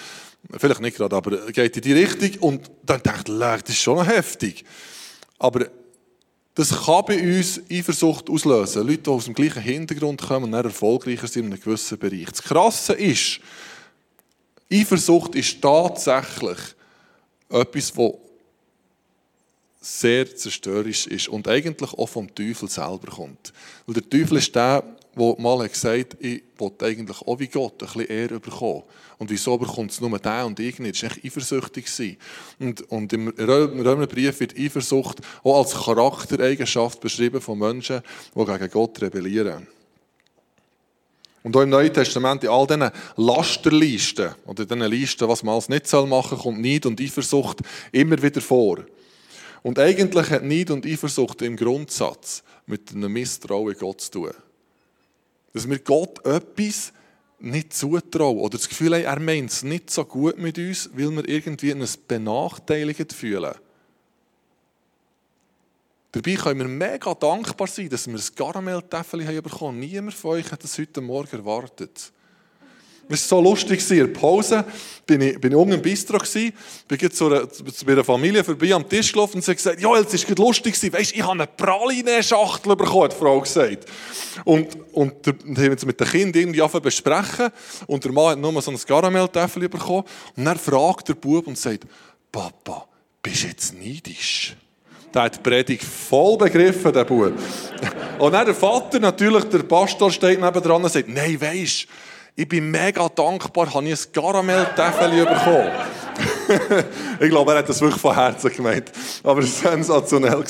Vielleicht 0.58 0.80
nicht 0.80 0.96
gerade, 0.96 1.14
aber 1.14 1.52
geht 1.52 1.76
in 1.76 1.82
die 1.82 1.92
Richtung. 1.92 2.48
Und 2.48 2.70
dann 2.82 3.02
dachte 3.02 3.32
ich, 3.32 3.62
das 3.62 3.70
ist 3.70 3.82
schon 3.82 4.04
heftig. 4.04 4.64
Aber 5.38 5.66
das 6.54 6.70
kann 6.84 7.04
bei 7.06 7.20
uns 7.20 7.60
Eifersucht 7.70 8.30
auslösen. 8.30 8.86
Leute, 8.86 9.02
die 9.02 9.10
aus 9.10 9.24
dem 9.24 9.34
gleichen 9.34 9.62
Hintergrund 9.62 10.22
kommen 10.22 10.44
und 10.44 10.52
dann 10.52 10.64
erfolgreicher 10.64 11.26
sind 11.26 11.46
in 11.46 11.52
einem 11.52 11.60
gewissen 11.60 11.98
Bereich. 11.98 12.26
Das 12.26 12.42
Krasse 12.42 12.92
ist, 12.92 13.40
Eifersucht 14.72 15.34
ist 15.34 15.60
tatsächlich 15.60 16.58
etwas, 17.48 17.92
das 17.92 18.12
sehr 19.80 20.34
zerstörerisch 20.34 21.06
ist 21.08 21.28
und 21.28 21.46
eigentlich 21.46 21.92
auch 21.92 22.08
vom 22.08 22.32
Teufel 22.34 22.68
selber 22.70 23.10
kommt. 23.12 23.52
Weil 23.86 23.94
der 23.94 24.08
Teufel 24.08 24.38
ist 24.38 24.54
der, 24.54 24.93
der 25.16 25.34
mal 25.38 25.68
gesagt 25.68 26.14
hat, 26.14 26.20
ich 26.20 26.42
wollte 26.58 26.86
eigentlich 26.86 27.20
auch 27.22 27.38
wie 27.38 27.48
Gott 27.48 27.74
ein 27.82 27.86
bisschen 27.86 28.06
Ehre 28.06 28.40
bekommen. 28.40 28.82
Und 29.18 29.30
wieso 29.30 29.56
bekommt 29.56 29.90
es 29.90 30.00
nur 30.00 30.18
der 30.18 30.46
und 30.46 30.58
ich 30.60 30.78
nicht? 30.78 31.02
Das 31.02 31.10
war 31.10 31.24
eifersüchtig. 31.24 32.18
Und, 32.58 32.80
und 32.90 33.12
im 33.12 33.28
Römerbrief 33.28 34.40
wird 34.40 34.58
Eifersucht 34.58 35.18
auch 35.42 35.58
als 35.58 35.74
Charaktereigenschaft 35.74 37.00
beschrieben 37.00 37.40
von 37.40 37.58
Menschen, 37.58 38.02
die 38.34 38.44
gegen 38.44 38.70
Gott 38.70 39.00
rebellieren. 39.00 39.66
Und 41.44 41.54
auch 41.56 41.60
im 41.60 41.68
Neuen 41.68 41.92
Testament, 41.92 42.42
in 42.42 42.50
all 42.50 42.66
diesen 42.66 42.90
Lasterlisten 43.16 44.34
oder 44.46 44.64
diesen 44.64 44.80
Listen, 44.90 45.28
was 45.28 45.42
man 45.42 45.54
alles 45.54 45.68
nicht 45.68 45.92
machen 45.92 46.38
soll, 46.38 46.38
kommt 46.38 46.62
Neid 46.62 46.86
und 46.86 47.00
Eifersucht 47.00 47.58
immer 47.92 48.20
wieder 48.20 48.40
vor. 48.40 48.78
Und 49.62 49.78
eigentlich 49.78 50.30
hat 50.30 50.42
Neid 50.42 50.70
und 50.70 50.86
Eifersucht 50.86 51.42
im 51.42 51.56
Grundsatz 51.56 52.42
mit 52.66 52.90
einem 52.92 53.12
Misstrauen 53.12 53.76
Gott 53.78 54.00
zu 54.00 54.10
tun. 54.10 54.30
Dass 55.54 55.68
wir 55.68 55.78
Gott 55.78 56.24
etwas 56.26 56.92
nicht 57.38 57.72
zutrauen 57.72 58.38
oder 58.38 58.58
das 58.58 58.68
Gefühl 58.68 58.94
haben, 58.94 59.04
er 59.04 59.20
meint 59.20 59.50
es 59.50 59.62
nicht 59.62 59.88
so 59.90 60.04
gut 60.04 60.36
mit 60.36 60.58
uns, 60.58 60.90
weil 60.92 61.10
wir 61.10 61.28
irgendwie 61.28 61.72
uns 61.72 61.96
benachteiligt 61.96 63.12
fühlen. 63.12 63.54
Dabei 66.10 66.34
können 66.34 66.60
wir 66.60 66.68
mega 66.68 67.14
dankbar 67.14 67.66
sein, 67.66 67.88
dass 67.88 68.06
wir 68.06 68.14
ein 68.14 68.34
Karamelltäffel 68.36 69.20
bekommen 69.42 69.80
haben. 69.80 69.80
Niemand 69.80 70.14
von 70.14 70.32
euch 70.32 70.50
hat 70.50 70.62
das 70.62 70.78
heute 70.78 71.00
Morgen 71.00 71.38
erwartet. 71.38 72.12
Es 73.08 73.30
war 73.30 73.38
so 73.38 73.50
lustig, 73.50 73.90
in 73.90 73.98
der 73.98 74.06
Pause 74.06 74.64
bin 75.06 75.20
ich, 75.20 75.40
bin 75.40 75.52
ich 75.52 75.56
unten 75.56 75.74
im 75.74 75.82
Bistro, 75.82 76.18
gewesen, 76.18 76.52
bin 76.88 77.10
zu 77.10 77.26
einer, 77.26 77.48
zu 77.50 77.86
einer 77.86 78.04
Familie 78.04 78.42
vorbei 78.42 78.72
am 78.72 78.88
Tisch 78.88 79.12
gelaufen 79.12 79.36
und 79.36 79.44
sie 79.44 79.50
hat 79.50 79.58
gesagt, 79.58 79.80
ja, 79.80 79.94
es 79.94 80.28
war 80.28 80.36
lustig, 80.36 80.92
weißt, 80.92 81.14
ich 81.14 81.22
habe 81.22 81.32
eine 81.32 81.46
Praline-Schachtel 81.46 82.76
bekommen, 82.76 83.10
die 83.10 83.16
Frau 83.16 83.40
gesagt. 83.40 83.86
Und, 84.44 84.68
und, 84.92 85.26
und 85.26 85.58
haben 85.58 85.78
wir 85.78 85.86
mit 85.86 86.00
den 86.00 86.08
Kindern 86.08 86.54
irgendwie 86.54 86.80
besprechen 86.80 87.50
und 87.86 88.04
der 88.04 88.12
Mann 88.12 88.30
hat 88.30 88.38
nur 88.38 88.62
so 88.62 88.70
ein 88.70 88.78
Karamelltäfel 88.78 89.68
bekommen 89.68 90.04
und 90.36 90.44
dann 90.44 90.58
fragt 90.58 91.08
der 91.08 91.14
Bub 91.14 91.46
und 91.46 91.58
sagt, 91.58 91.84
Papa, 92.32 92.86
bist 93.22 93.42
du 93.42 93.48
jetzt 93.48 93.74
neidisch? 93.74 94.56
Der 95.12 95.22
hat 95.22 95.36
die 95.36 95.40
Predigt 95.40 95.84
voll 95.84 96.36
begriffen, 96.36 96.92
der 96.92 97.04
Bub. 97.04 97.32
Und 98.18 98.32
dann 98.32 98.46
der 98.46 98.54
Vater, 98.54 98.98
natürlich, 98.98 99.44
der 99.44 99.62
Pastor 99.62 100.10
steht 100.10 100.40
nebendran 100.40 100.82
und 100.82 100.90
sagt, 100.90 101.08
nein, 101.08 101.40
weisst 101.40 101.86
ich 102.36 102.48
bin 102.48 102.70
mega 102.70 103.08
dankbar, 103.08 103.72
habe 103.72 103.88
ich 103.88 104.06
ein 104.06 104.12
Karamelltäfel 104.12 105.24
bekommen. 105.24 105.70
ich 107.20 107.28
glaube, 107.28 107.52
er 107.52 107.58
hat 107.58 107.68
das 107.68 107.80
wirklich 107.80 108.00
von 108.00 108.14
Herzen 108.14 108.52
gemeint. 108.52 108.90
Aber 109.22 109.40
es 109.40 109.62
war 109.64 109.72
sensationell. 109.72 110.44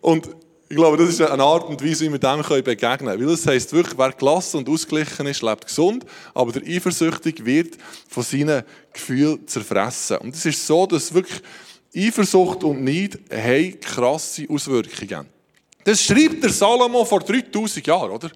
und 0.00 0.28
ich 0.68 0.76
glaube, 0.76 0.96
das 0.96 1.08
ist 1.08 1.20
eine 1.20 1.42
Art 1.42 1.68
und 1.68 1.84
Weise, 1.84 2.04
wie 2.04 2.12
wir 2.12 2.18
dem 2.18 2.42
begegnen 2.42 2.98
können. 2.98 3.26
Weil 3.26 3.34
es 3.34 3.46
heisst 3.46 3.72
wirklich, 3.72 3.96
wer 3.98 4.12
gelassen 4.12 4.58
und 4.58 4.68
ausgeglichen 4.68 5.26
ist, 5.26 5.42
lebt 5.42 5.66
gesund, 5.66 6.04
aber 6.34 6.52
der 6.52 6.62
Eifersüchtig 6.62 7.44
wird 7.44 7.76
von 8.08 8.22
seinen 8.22 8.62
Gefühlen 8.92 9.46
zerfressen. 9.46 10.18
Und 10.18 10.34
es 10.34 10.46
ist 10.46 10.66
so, 10.66 10.86
dass 10.86 11.12
wirklich 11.14 11.42
Eifersucht 11.94 12.62
und 12.64 12.84
Neid 12.84 13.18
haben 13.32 13.80
krasse 13.80 14.46
Auswirkungen. 14.48 15.26
Das 15.84 16.02
schreibt 16.02 16.42
der 16.42 16.50
Salomo 16.50 17.04
vor 17.04 17.20
3000 17.20 17.86
Jahren, 17.86 18.10
oder? 18.10 18.30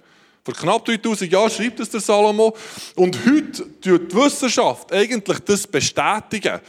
Vor 0.44 0.54
knapp 0.54 0.84
3000 0.84 1.32
Jahren 1.32 1.50
schreibt 1.50 1.80
es 1.80 1.88
der 1.88 2.00
Salomo. 2.00 2.54
Und 2.96 3.18
heute 3.24 3.64
tut 3.80 4.12
die 4.12 4.16
Wissenschaft 4.16 4.92
eigentlich 4.92 5.38
das 5.40 5.66
bestätigen. 5.66 6.60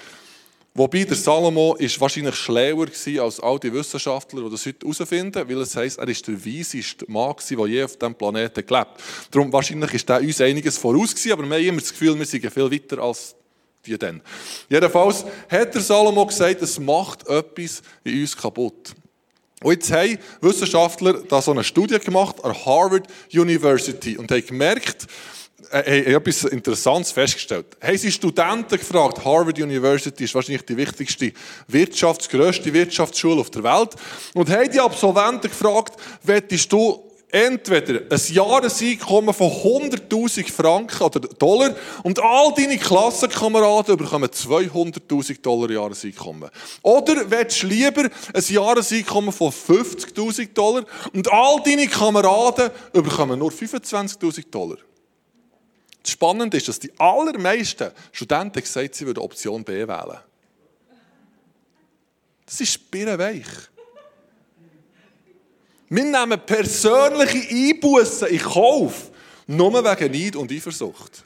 Wobei 0.73 1.03
der 1.03 1.15
Salomo 1.15 1.75
ist 1.75 1.99
wahrscheinlich 2.01 2.35
schlauer 2.35 2.87
war 2.87 3.23
als 3.23 3.39
all 3.39 3.59
die 3.59 3.71
Wissenschaftler, 3.71 4.43
die 4.43 4.49
das 4.49 4.65
heute 4.65 4.85
herausfinden, 4.85 5.49
weil 5.49 5.61
es 5.61 5.75
heisst, 5.75 5.99
er 5.99 6.07
ist 6.07 6.27
der 6.27 6.45
weiseste 6.45 7.09
Mann 7.09 7.35
der 7.49 7.67
je 7.67 7.83
auf 7.83 7.97
diesem 7.97 8.15
Planeten 8.15 8.65
gelebt. 8.65 8.91
Darum 9.31 9.53
wahrscheinlich 9.53 9.93
ist 9.93 10.09
er 10.09 10.19
uns 10.19 10.41
einiges 10.41 10.77
voraus 10.77 11.15
gewesen, 11.15 11.31
aber 11.31 11.43
wir 11.43 11.55
haben 11.55 11.63
immer 11.63 11.79
das 11.79 11.91
Gefühl, 11.91 12.17
wir 12.19 12.25
sind 12.25 12.51
viel 12.51 12.71
weiter 12.71 12.99
als 12.99 13.35
die 13.85 13.97
dann. 13.97 14.21
Jedenfalls 14.69 15.23
hat 15.49 15.73
der 15.73 15.81
Salomo 15.81 16.25
gesagt, 16.25 16.61
es 16.61 16.79
macht 16.79 17.27
etwas 17.27 17.81
in 18.03 18.21
uns 18.21 18.35
kaputt. 18.35 18.95
Und 19.65 19.71
jetzt 19.71 19.91
haben 19.91 20.19
Wissenschaftler 20.41 21.23
da 21.27 21.41
so 21.41 21.49
eine 21.49 21.63
Studie 21.63 21.97
gemacht 21.97 22.35
an 22.45 22.53
Harvard 22.53 23.07
University 23.33 24.15
und 24.15 24.29
haben 24.29 24.45
gemerkt, 24.45 25.07
äh, 25.71 26.13
haben 26.13 26.21
etwas 26.27 26.43
Interessantes 26.43 27.11
festgestellt. 27.11 27.65
Haben 27.81 27.97
sie 27.97 28.11
Studenten 28.11 28.77
gefragt, 28.77 29.25
Harvard 29.25 29.59
University 29.59 30.25
ist 30.25 30.35
wahrscheinlich 30.35 30.67
die 30.67 30.77
wichtigste 30.77 31.31
Wirtschafts-, 31.67 32.29
grösste 32.29 32.71
Wirtschaftsschule 32.71 33.41
auf 33.41 33.49
der 33.49 33.63
Welt, 33.63 33.95
und 34.35 34.51
haben 34.51 34.71
die 34.71 34.79
Absolventen 34.79 35.49
gefragt, 35.49 35.99
wettest 36.21 36.71
du 36.71 37.03
entweder 37.35 38.01
ein 38.09 38.21
Jahreseinkommen 38.29 39.33
von 39.33 39.51
100.000 39.51 40.49
Franken 40.49 41.03
oder 41.03 41.19
Dollar 41.19 41.75
und 42.03 42.17
all 42.17 42.53
deine 42.53 42.77
Klassenkameraden 42.77 43.97
bekommen 43.97 44.29
200.000 44.29 45.41
Dollar 45.41 45.69
Jahreseinkommen. 45.69 46.49
Oder 46.81 47.29
willst 47.29 47.61
du 47.61 47.67
lieber 47.67 48.03
ein 48.33 48.43
Jahreseinkommen 48.47 49.33
von 49.33 49.51
50.000 49.51 50.53
Dollar 50.53 50.85
und 51.13 51.29
all 51.29 51.61
deine 51.61 51.87
Kameraden 51.87 52.69
bekommen 52.93 53.37
nur 53.37 53.51
25.000 53.51 54.49
Dollar? 54.49 54.77
Das 56.01 56.11
Spannende 56.11 56.55
ist, 56.55 56.69
dass 56.69 56.79
die 56.79 56.91
allermeisten 56.97 57.91
Studenten 58.13 58.61
gesagt 58.61 58.77
haben, 58.77 58.93
sie 58.93 59.05
würden 59.07 59.19
Option 59.19 59.61
B 59.61 59.85
wählen. 59.85 60.19
Das 62.45 62.61
ist 62.61 62.89
birrenweich. 62.89 63.45
Wir 65.89 66.03
nehmen 66.03 66.39
persönliche 66.45 67.47
Einbußen 67.49 68.27
in 68.27 68.39
Kauf, 68.39 69.11
nur 69.47 69.73
wegen 69.73 70.11
Neid 70.11 70.35
und 70.35 70.51
Eifersucht. 70.51 71.23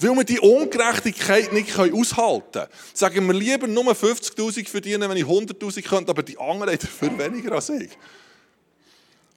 Weil 0.00 0.16
wir 0.16 0.24
die 0.24 0.40
Ungerechtigkeit 0.40 1.52
nicht 1.52 1.78
aushalten 1.78 2.52
können. 2.52 2.66
Sagen 2.94 3.26
wir 3.26 3.34
lieber 3.34 3.66
nur 3.66 3.92
50'000 3.92 4.66
verdienen, 4.66 5.08
wenn 5.08 5.16
ich 5.16 5.24
100'000 5.24 5.82
könnte, 5.82 6.10
aber 6.10 6.22
die 6.22 6.38
anderen 6.38 6.78
dafür 6.78 7.16
weniger 7.18 7.52
als 7.52 7.68
ich. 7.68 7.90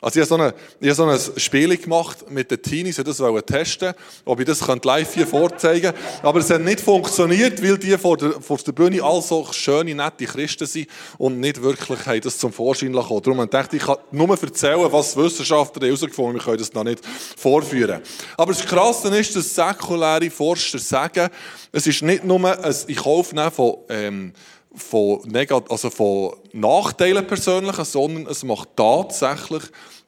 Also 0.03 0.19
ich 0.19 0.29
habe 0.29 0.37
so, 0.37 0.43
eine, 0.43 0.53
ich 0.81 0.89
habe 0.89 1.17
so 1.17 1.31
ein 1.31 1.39
Spiel 1.39 1.77
gemacht 1.77 2.29
mit 2.29 2.51
den 2.51 2.61
Teenies, 2.61 2.99
ich 2.99 3.05
wollte 3.05 3.41
das 3.41 3.45
testen, 3.45 3.93
ob 4.25 4.37
ich 4.37 4.45
das 4.45 4.59
live 4.83 5.13
hier 5.13 5.25
vorzeigen 5.25 5.93
könnte. 5.93 6.27
Aber 6.27 6.39
es 6.41 6.49
hat 6.49 6.59
nicht 6.59 6.81
funktioniert, 6.81 7.63
weil 7.63 7.77
die 7.77 7.97
vor 7.97 8.17
der, 8.17 8.33
vor 8.41 8.57
der 8.57 8.73
Bühne 8.73 9.01
all 9.01 9.21
so 9.21 9.47
schöne, 9.53 9.95
nette 9.95 10.25
Christen 10.25 10.65
sind 10.65 10.89
und 11.17 11.39
nicht 11.39 11.61
wirklich 11.61 12.05
haben 12.05 12.19
das 12.19 12.37
zum 12.37 12.51
Vorschein 12.51 12.91
lassen. 12.91 13.21
Darum 13.23 13.49
dachte 13.49 13.77
ich, 13.77 13.81
ich 13.81 13.87
kann 13.87 13.97
nur 14.11 14.29
erzählen, 14.29 14.91
was 14.91 15.15
Wissenschaftler 15.15 15.87
herausgefunden 15.87 16.33
haben, 16.33 16.35
wir 16.35 16.43
können 16.43 16.57
das 16.57 16.73
noch 16.73 16.83
nicht 16.83 17.01
vorführen. 17.37 18.01
Aber 18.35 18.51
das 18.51 18.65
Krasse 18.65 19.07
ist, 19.17 19.33
dass 19.37 19.55
säkuläre 19.55 20.29
Forscher 20.29 20.79
sagen, 20.79 21.29
es 21.71 21.87
ist 21.87 22.01
nicht 22.01 22.25
nur 22.25 22.45
ein 22.45 22.75
Ich 22.87 22.97
kaufe 22.97 23.51
von... 23.51 23.77
Ähm, 23.87 24.33
von, 24.75 25.21
Negat 25.25 25.69
also 25.69 25.89
von 25.89 26.33
Nachteilen 26.51 27.25
persönlichen, 27.25 27.85
sondern 27.85 28.27
es 28.27 28.43
macht 28.43 28.69
tatsächlich 28.75 29.63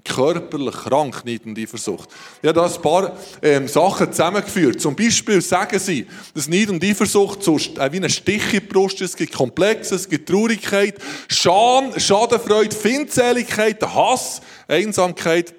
körperlich 0.05 0.75
krank, 0.75 1.25
nicht 1.25 1.45
und 1.45 1.57
Eifersucht. 1.57 2.09
Ich 2.41 2.47
habe 2.47 2.59
da 2.59 2.65
ein 2.65 2.81
paar 2.81 3.17
ähm, 3.41 3.67
Sachen 3.67 4.11
zusammengeführt. 4.11 4.79
Zum 4.79 4.95
Beispiel 4.95 5.41
sagen 5.41 5.79
sie, 5.79 6.05
dass 6.33 6.47
Neid 6.47 6.69
und 6.69 6.83
Eifersucht 6.83 7.43
so 7.43 7.57
äh, 7.57 7.91
wie 7.91 7.97
ein 7.97 8.09
Stich 8.09 8.53
in 8.53 8.59
die 8.59 8.59
Brust. 8.61 9.01
Es 9.01 9.15
gibt 9.15 9.33
Komplexe, 9.33 9.95
es 9.95 10.07
gibt 10.07 10.29
Traurigkeit, 10.29 10.95
Scham, 11.27 11.99
Schadenfreude, 11.99 12.75
Findseligkeit, 12.75 13.81
Hass, 13.81 14.41
Einsamkeit. 14.67 15.53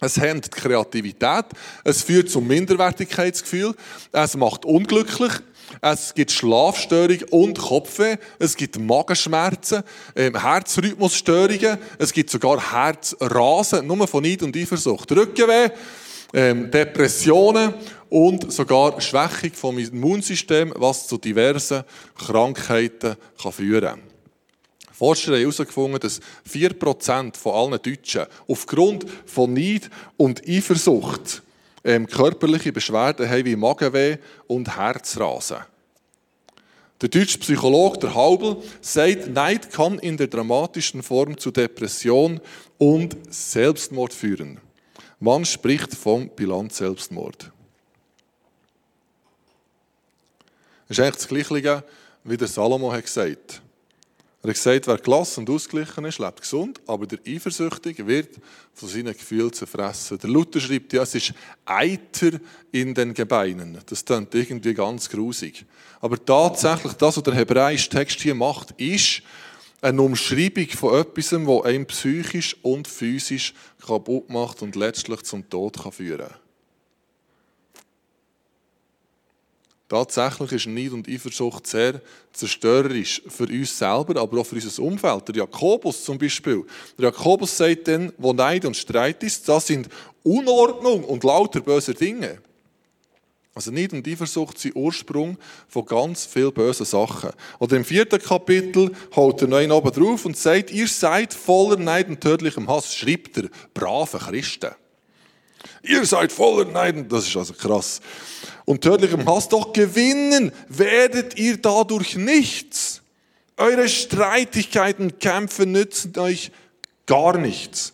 Es 0.00 0.20
hemmt 0.20 0.46
die 0.46 0.50
Kreativität, 0.50 1.46
es 1.84 2.02
führt 2.02 2.28
zum 2.28 2.46
Minderwertigkeitsgefühl, 2.46 3.74
es 4.12 4.36
macht 4.36 4.64
unglücklich, 4.64 5.32
es 5.92 6.14
gibt 6.14 6.32
Schlafstörungen 6.32 7.24
und 7.24 7.58
Kopfweh, 7.58 8.16
es 8.38 8.56
gibt 8.56 8.78
Magenschmerzen, 8.78 9.82
ähm, 10.16 10.40
Herzrhythmusstörungen, 10.40 11.76
es 11.98 12.12
gibt 12.12 12.30
sogar 12.30 12.72
Herzrasen, 12.72 13.86
nur 13.86 14.08
von 14.08 14.22
Neid 14.22 14.42
und 14.42 14.56
Eifersucht. 14.56 15.12
Rückenweh, 15.12 15.68
ähm, 16.32 16.70
Depressionen 16.70 17.74
und 18.08 18.50
sogar 18.50 18.98
Schwächung 19.02 19.52
vom 19.52 19.78
Immunsystem, 19.78 20.72
was 20.76 21.06
zu 21.06 21.18
diversen 21.18 21.84
Krankheiten 22.16 23.16
kann 23.42 23.52
führen 23.52 23.84
kann. 23.84 24.00
Forscher 24.90 25.32
haben 25.32 25.40
herausgefunden, 25.40 26.00
dass 26.00 26.20
4% 26.50 27.36
von 27.36 27.52
allen 27.52 27.82
Deutschen 27.82 28.24
aufgrund 28.48 29.04
von 29.26 29.52
Neid 29.52 29.90
und 30.16 30.48
Eifersucht 30.48 31.42
ähm, 31.84 32.06
körperliche 32.06 32.72
Beschwerden 32.72 33.28
haben 33.28 33.44
wie 33.44 33.56
Magenweh 33.56 34.16
und 34.46 34.76
Herzrasen. 34.76 35.58
Der 37.04 37.10
deutsche 37.10 37.36
Psychologe, 37.36 37.98
der 37.98 38.14
Haubel, 38.14 38.56
sagt, 38.80 39.28
Neid 39.28 39.70
kann 39.70 39.98
in 39.98 40.16
der 40.16 40.26
dramatischen 40.26 41.02
Form 41.02 41.36
zu 41.36 41.50
Depression 41.50 42.40
und 42.78 43.14
Selbstmord 43.28 44.14
führen. 44.14 44.58
Man 45.20 45.44
spricht 45.44 45.94
vom 45.94 46.30
Bilanz-Selbstmord. 46.30 47.52
Das 50.88 50.96
ist 50.96 51.00
eigentlich 51.00 51.16
das 51.16 51.28
Gleiche, 51.28 51.84
wie 52.24 52.38
der 52.38 52.48
Salomo 52.48 52.90
hat 52.90 53.04
gesagt 53.04 53.60
er 54.44 54.50
hat 54.50 54.56
gesagt, 54.56 54.86
wer 54.86 54.98
gelassen 54.98 55.40
und 55.40 55.50
ausgeglichen 55.50 56.04
ist, 56.04 56.18
lebt 56.18 56.42
gesund, 56.42 56.80
aber 56.86 57.06
der 57.06 57.18
Eifersüchtige 57.26 58.06
wird 58.06 58.28
von 58.74 58.88
seinen 58.90 59.14
Gefühlen 59.14 59.50
zerfressen. 59.50 60.18
Der 60.18 60.28
Luther 60.28 60.60
schreibt, 60.60 60.92
ja, 60.92 61.02
es 61.02 61.14
ist 61.14 61.32
Eiter 61.64 62.38
in 62.70 62.92
den 62.92 63.14
Gebeinen. 63.14 63.78
Das 63.86 64.04
klingt 64.04 64.34
irgendwie 64.34 64.74
ganz 64.74 65.08
grusig. 65.08 65.64
Aber 66.00 66.22
tatsächlich, 66.22 66.92
das, 66.92 67.16
was 67.16 67.22
der 67.22 67.34
hebräische 67.34 67.88
Text 67.88 68.20
hier 68.20 68.34
macht, 68.34 68.72
ist 68.72 69.22
eine 69.80 70.02
Umschreibung 70.02 70.68
von 70.68 71.00
etwas, 71.00 71.30
das 71.30 71.64
einen 71.64 71.86
psychisch 71.86 72.56
und 72.60 72.86
physisch 72.86 73.54
kaputt 73.86 74.28
macht 74.28 74.60
und 74.60 74.76
letztlich 74.76 75.22
zum 75.22 75.48
Tod 75.48 75.78
führen 75.94 76.18
kann. 76.28 76.43
Tatsächlich 79.88 80.52
ist 80.52 80.66
Neid 80.66 80.92
und 80.92 81.08
Eifersucht 81.08 81.66
sehr 81.66 82.00
zerstörerisch 82.32 83.22
für 83.28 83.44
uns 83.44 83.78
selber, 83.78 84.20
aber 84.20 84.40
auch 84.40 84.46
für 84.46 84.54
unser 84.54 84.82
Umfeld. 84.82 85.28
Der 85.28 85.36
Jakobus 85.36 86.04
zum 86.04 86.16
Beispiel. 86.16 86.64
Der 86.98 87.06
Jakobus 87.06 87.56
sagt 87.56 87.88
dann, 87.88 88.12
wo 88.16 88.32
Neid 88.32 88.64
und 88.64 88.76
Streit 88.76 89.22
ist, 89.22 89.46
das 89.46 89.66
sind 89.66 89.88
Unordnung 90.22 91.04
und 91.04 91.22
lauter 91.22 91.60
böse 91.60 91.92
Dinge. 91.92 92.38
Also 93.54 93.70
Neid 93.70 93.92
und 93.92 94.08
Eifersucht 94.08 94.58
sind 94.58 94.74
Ursprung 94.74 95.36
von 95.68 95.84
ganz 95.84 96.24
vielen 96.24 96.52
bösen 96.52 96.86
Sachen. 96.86 97.30
Oder 97.60 97.76
im 97.76 97.84
vierten 97.84 98.20
Kapitel 98.20 98.90
haut 99.14 99.42
er 99.42 99.48
noch 99.48 99.76
oben 99.76 99.92
drauf 99.92 100.24
und 100.24 100.36
sagt, 100.36 100.72
ihr 100.72 100.88
seid 100.88 101.32
voller 101.32 101.76
Neid 101.76 102.08
und 102.08 102.20
tödlichem 102.20 102.68
Hass, 102.68 102.94
schreibt 102.94 103.36
er, 103.36 103.48
brave 103.72 104.18
Christen. 104.18 104.72
Ihr 105.82 106.04
seid 106.06 106.32
voller 106.32 106.70
Neid, 106.70 107.10
das 107.10 107.26
ist 107.26 107.36
also 107.36 107.54
krass. 107.54 108.00
Und 108.64 108.82
tödlichem 108.82 109.26
Hass, 109.28 109.48
doch 109.48 109.72
gewinnen 109.72 110.52
werdet 110.68 111.38
ihr 111.38 111.58
dadurch 111.58 112.16
nichts. 112.16 113.02
Eure 113.56 113.88
Streitigkeiten, 113.88 115.18
Kämpfe 115.18 115.66
nützen 115.66 116.16
euch 116.18 116.50
gar 117.06 117.38
nichts. 117.38 117.92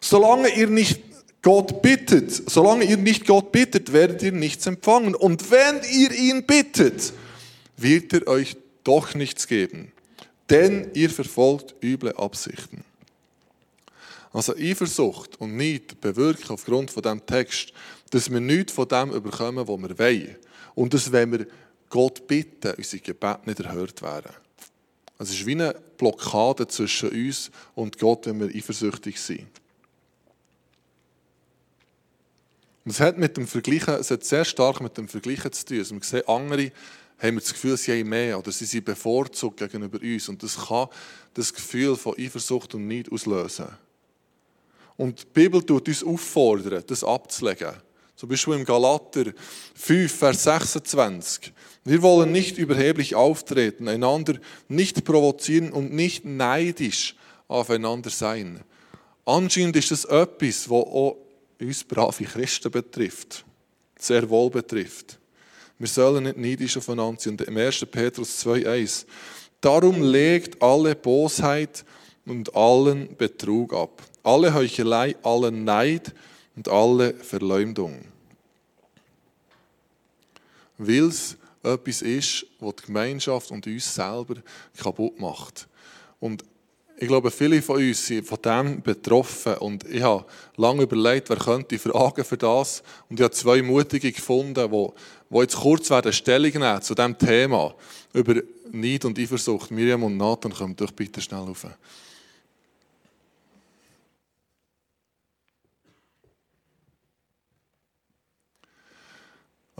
Solange 0.00 0.48
ihr 0.54 0.68
nicht 0.68 1.00
Gott 1.42 1.80
bittet, 1.80 2.50
solange 2.50 2.84
ihr 2.84 2.98
nicht 2.98 3.26
Gott 3.26 3.50
bittet, 3.50 3.92
werdet 3.92 4.22
ihr 4.22 4.32
nichts 4.32 4.66
empfangen. 4.66 5.14
Und 5.14 5.50
wenn 5.50 5.80
ihr 5.90 6.12
ihn 6.12 6.44
bittet, 6.44 7.12
wird 7.76 8.12
er 8.12 8.26
euch 8.28 8.56
doch 8.84 9.14
nichts 9.14 9.46
geben. 9.46 9.92
Denn 10.50 10.90
ihr 10.94 11.10
verfolgt 11.10 11.74
üble 11.82 12.14
Absichten. 12.16 12.84
Also 14.32 14.54
Eifersucht 14.56 15.40
und 15.40 15.56
Neid 15.56 16.00
bewirken 16.00 16.50
aufgrund 16.50 16.90
von 16.90 17.02
dem 17.02 17.24
Text, 17.26 17.72
dass 18.10 18.30
wir 18.30 18.40
nichts 18.40 18.72
von 18.72 18.86
dem 18.86 19.10
überkommen, 19.10 19.66
was 19.66 19.78
wir 19.80 19.98
wollen. 19.98 20.36
Und 20.74 20.94
dass, 20.94 21.10
wenn 21.10 21.32
wir 21.32 21.46
Gott 21.88 22.26
bitten, 22.28 22.74
unsere 22.76 23.02
Gebete 23.02 23.40
nicht 23.44 23.60
erhört 23.60 24.00
werden. 24.02 24.32
Also 25.18 25.32
es 25.32 25.40
ist 25.40 25.46
wie 25.46 25.52
eine 25.52 25.74
Blockade 25.98 26.66
zwischen 26.68 27.10
uns 27.10 27.50
und 27.74 27.98
Gott, 27.98 28.26
wenn 28.26 28.40
wir 28.40 28.54
eifersüchtig 28.54 29.20
sind. 29.20 29.48
Und 32.84 32.92
es 32.92 33.00
hat 33.00 33.18
mit 33.18 33.36
dem 33.36 33.46
Vergleichen, 33.46 33.94
es 33.94 34.10
hat 34.10 34.24
sehr 34.24 34.44
stark 34.44 34.80
mit 34.80 34.96
dem 34.96 35.08
Vergleichen 35.08 35.52
zu 35.52 35.66
tun. 35.66 35.78
Also 35.78 35.94
wir 35.94 36.02
sehen, 36.02 36.28
andere 36.28 36.72
haben 37.18 37.36
das 37.36 37.52
Gefühl, 37.52 37.76
sie 37.76 37.92
haben 37.92 38.08
mehr 38.08 38.38
oder 38.38 38.50
sie 38.50 38.64
sind 38.64 38.84
bevorzugt 38.84 39.58
gegenüber 39.58 40.00
uns. 40.00 40.28
Und 40.28 40.42
das 40.42 40.56
kann 40.56 40.88
das 41.34 41.52
Gefühl 41.52 41.96
von 41.96 42.14
Eifersucht 42.16 42.74
und 42.74 42.88
Neid 42.88 43.12
auslösen. 43.12 43.66
Und 45.00 45.22
die 45.22 45.26
Bibel 45.32 45.62
tut 45.62 45.88
uns 45.88 46.04
auffordern, 46.04 46.84
das 46.86 47.02
abzulegen. 47.02 47.72
Zum 48.16 48.28
Beispiel 48.28 48.52
im 48.52 48.66
Galater 48.66 49.32
5, 49.74 50.12
Vers 50.12 50.42
26. 50.42 51.54
Wir 51.86 52.02
wollen 52.02 52.32
nicht 52.32 52.58
überheblich 52.58 53.14
auftreten, 53.14 53.88
einander 53.88 54.34
nicht 54.68 55.02
provozieren 55.06 55.72
und 55.72 55.94
nicht 55.94 56.26
neidisch 56.26 57.16
aufeinander 57.48 58.10
sein. 58.10 58.60
Anscheinend 59.24 59.74
ist 59.76 59.90
das 59.90 60.04
etwas, 60.04 60.68
was 60.68 60.84
auch 60.84 61.16
uns 61.58 61.82
brave 61.82 62.24
Christen 62.24 62.70
betrifft, 62.70 63.46
sehr 63.98 64.28
wohl 64.28 64.50
betrifft. 64.50 65.18
Wir 65.78 65.88
sollen 65.88 66.24
nicht 66.24 66.36
neidisch 66.36 66.76
aufeinander 66.76 67.18
sein. 67.22 67.38
Und 67.38 67.40
im 67.40 67.56
1. 67.56 67.86
Petrus 67.90 68.44
2,1 68.44 69.06
Darum 69.62 70.02
legt 70.02 70.60
alle 70.62 70.94
Bosheit 70.94 71.86
und 72.30 72.54
allen 72.54 73.16
Betrug 73.16 73.74
ab, 73.74 74.02
alle 74.22 74.54
Heuchelei, 74.54 75.16
allen 75.22 75.64
Neid 75.64 76.14
und 76.56 76.68
alle 76.68 77.12
Verleumdung. 77.14 78.04
Weil 80.78 81.08
es 81.08 81.36
etwas 81.62 82.02
ist, 82.02 82.46
was 82.60 82.76
die 82.76 82.86
Gemeinschaft 82.86 83.50
und 83.50 83.66
uns 83.66 83.94
selber 83.94 84.36
kaputt 84.78 85.20
macht. 85.20 85.68
Und 86.20 86.44
ich 86.98 87.08
glaube, 87.08 87.30
viele 87.30 87.60
von 87.62 87.76
uns 87.76 88.06
sind 88.06 88.26
von 88.26 88.38
dem 88.42 88.82
betroffen 88.82 89.54
und 89.54 89.84
ich 89.88 90.02
habe 90.02 90.24
lange 90.56 90.82
überlegt, 90.82 91.30
wer 91.30 91.36
könnte 91.36 91.78
fragen 91.78 92.24
für 92.24 92.36
das 92.36 92.82
und 93.08 93.18
ich 93.18 93.24
habe 93.24 93.34
zwei 93.34 93.62
Mutige 93.62 94.12
gefunden, 94.12 94.70
die, 94.70 94.88
die 95.30 95.38
jetzt 95.38 95.56
kurz 95.56 95.90
werden 95.90 96.12
Stellung 96.12 96.52
nehmen 96.52 96.82
zu 96.82 96.94
diesem 96.94 97.18
Thema 97.18 97.74
über 98.12 98.34
Neid 98.70 99.04
und 99.04 99.18
Eifersucht. 99.18 99.70
Miriam 99.70 100.04
und 100.04 100.16
Nathan, 100.16 100.52
kommt 100.52 100.80
doch 100.80 100.92
bitte 100.92 101.20
schnell 101.20 101.40
rauf. 101.40 101.66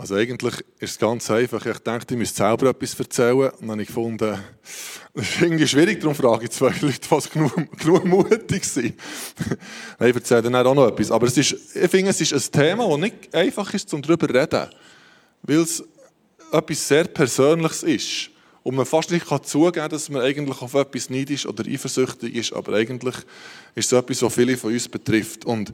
Also 0.01 0.15
eigentlich 0.15 0.55
ist 0.79 0.93
es 0.93 0.97
ganz 0.97 1.29
einfach. 1.29 1.63
Ich 1.63 1.77
dachte, 1.77 2.15
ich 2.15 2.17
müsste 2.17 2.37
selber 2.37 2.71
etwas 2.71 2.99
erzählen. 2.99 3.51
Und 3.51 3.61
dann 3.61 3.69
habe 3.69 3.81
ich 3.83 3.87
gefunden, 3.87 4.39
das 5.13 5.29
ist 5.29 5.41
irgendwie 5.41 5.67
schwierig, 5.67 5.99
darum 5.99 6.15
frage 6.15 6.45
ich 6.45 6.49
zwei 6.49 6.73
Leute, 6.81 7.11
was 7.11 7.29
genug, 7.29 7.53
genug 7.77 8.05
mutig 8.05 8.65
sind. 8.65 8.95
Ich 9.99 10.15
erzähle 10.15 10.41
dann 10.41 10.55
auch 10.55 10.73
noch 10.73 10.87
etwas. 10.87 11.11
Aber 11.11 11.27
es 11.27 11.37
ist, 11.37 11.51
ich 11.51 11.91
finde, 11.91 12.09
es 12.09 12.19
ist 12.19 12.33
ein 12.33 12.51
Thema, 12.51 12.89
das 12.89 12.97
nicht 12.97 13.35
einfach 13.35 13.71
ist, 13.75 13.93
um 13.93 14.01
darüber 14.01 14.27
zu 14.27 14.33
reden. 14.33 14.69
Weil 15.43 15.59
es 15.59 15.83
etwas 16.51 16.87
sehr 16.87 17.03
Persönliches 17.03 17.83
ist. 17.83 18.29
Und 18.63 18.73
man 18.73 18.87
fast 18.87 19.11
nicht 19.11 19.27
kann 19.27 19.43
zugeben 19.43 19.73
kann, 19.73 19.91
dass 19.91 20.09
man 20.09 20.23
eigentlich 20.23 20.59
auf 20.63 20.73
etwas 20.73 21.11
neidisch 21.11 21.45
oder 21.45 21.63
eifersüchtig 21.63 22.33
ist. 22.33 22.53
Aber 22.53 22.73
eigentlich 22.73 23.17
ist 23.75 23.91
es 23.91 23.91
etwas, 23.91 24.23
was 24.23 24.33
viele 24.33 24.57
von 24.57 24.73
uns 24.73 24.89
betrifft. 24.89 25.45
Und 25.45 25.71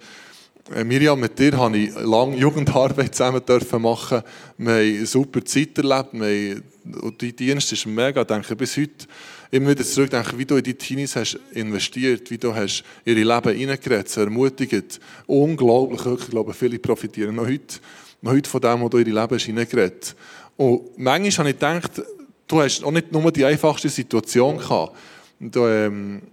Miriam, 0.69 1.17
mit 1.17 1.39
dir 1.39 1.57
habe 1.57 1.77
ich 1.77 1.95
lange 1.95 2.35
Jugendarbeit 2.35 3.15
zusammen 3.15 3.41
machen. 3.81 4.21
Wir 4.57 4.73
haben 4.73 4.79
eine 4.79 5.05
super 5.05 5.43
Zeit 5.45 5.77
erlebt. 5.77 6.09
Wir 6.11 6.55
haben, 6.55 7.13
dein 7.17 7.35
Dienst 7.35 7.71
ist 7.71 7.85
mega. 7.85 8.21
Ich 8.21 8.27
denke 8.27 8.55
bis 8.55 8.75
heute 8.75 9.07
immer 9.49 9.69
wieder 9.69 9.85
zurück, 9.85 10.09
denke, 10.09 10.37
wie 10.37 10.45
du 10.45 10.57
in 10.57 10.63
die 10.63 10.73
Teenies 10.73 11.15
hast 11.15 11.39
investiert, 11.53 12.29
wie 12.31 12.37
du 12.37 12.53
hast 12.53 12.83
ihre 13.05 13.23
Leben 13.23 13.57
hineingeredet, 13.57 14.17
ermutigt. 14.17 14.99
Unglaublich, 15.25 16.05
ich 16.05 16.29
glaube, 16.29 16.53
viele 16.53 16.79
profitieren 16.79 17.35
noch 17.35 17.47
heute, 17.47 17.79
noch 18.21 18.33
heute 18.33 18.49
von 18.49 18.59
dem, 18.59 18.81
was 18.81 18.89
du 18.89 18.97
in 18.97 19.07
ihr 19.07 19.21
Leben 19.21 19.39
hineingeredet 19.39 20.15
Und 20.57 20.97
manchmal 20.97 21.31
habe 21.31 21.49
ich 21.49 21.55
gedacht, 21.55 22.01
du 22.45 22.61
hast 22.61 22.83
auch 22.83 22.91
nicht 22.91 23.09
nur 23.13 23.31
die 23.31 23.45
einfachste 23.45 23.87
Situation 23.87 24.57
gehabt. 24.57 24.97
Du, 25.39 25.65
ähm, 25.65 26.23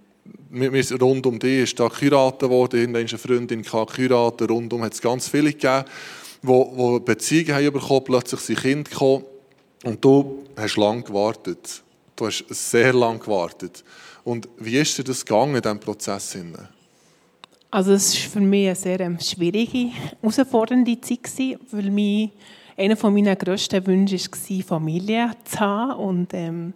rund 1.01 1.25
um 1.25 1.39
dich 1.39 1.63
ist 1.63 1.79
da 1.79 1.87
geheiratet 1.87 2.49
worden, 2.49 2.79
irgendwann 2.79 3.07
eine 3.07 3.17
Freundin 3.17 3.61
geheiratet, 3.61 4.49
rundum 4.49 4.83
hat 4.83 4.93
es 4.93 5.01
ganz 5.01 5.27
viele 5.27 5.51
gegeben, 5.51 5.85
die, 6.41 6.47
die 6.47 6.99
Beziehungen 6.99 7.53
haben 7.53 7.73
bekommen, 7.73 8.03
plötzlich 8.05 8.39
sind 8.41 8.61
Kinder 8.61 8.89
gekommen 8.89 9.23
und 9.83 10.03
du 10.03 10.43
hast 10.55 10.77
lange 10.77 11.03
gewartet. 11.03 11.81
Du 12.15 12.27
hast 12.27 12.45
sehr 12.49 12.93
lange 12.93 13.19
gewartet. 13.19 13.83
Und 14.23 14.47
wie 14.57 14.77
ist 14.77 14.97
dir 14.97 15.03
das 15.03 15.25
gegangen 15.25 15.55
in 15.55 15.61
diesem 15.61 15.79
Prozess? 15.79 16.37
Also 17.69 17.91
es 17.91 18.15
war 18.15 18.31
für 18.31 18.39
mich 18.39 18.67
eine 18.67 18.75
sehr 18.75 18.99
ähm, 19.01 19.19
schwierige, 19.19 19.91
herausfordernde 20.21 20.99
Zeit, 21.01 21.59
weil 21.71 21.91
mich, 21.91 22.31
einer 22.77 23.09
meiner 23.09 23.35
grössten 23.35 23.85
Wünsche 23.85 24.17
war, 24.17 24.63
Familie 24.63 25.31
zu 25.43 25.59
haben 25.59 25.99
und 25.99 26.33
ähm, 26.33 26.73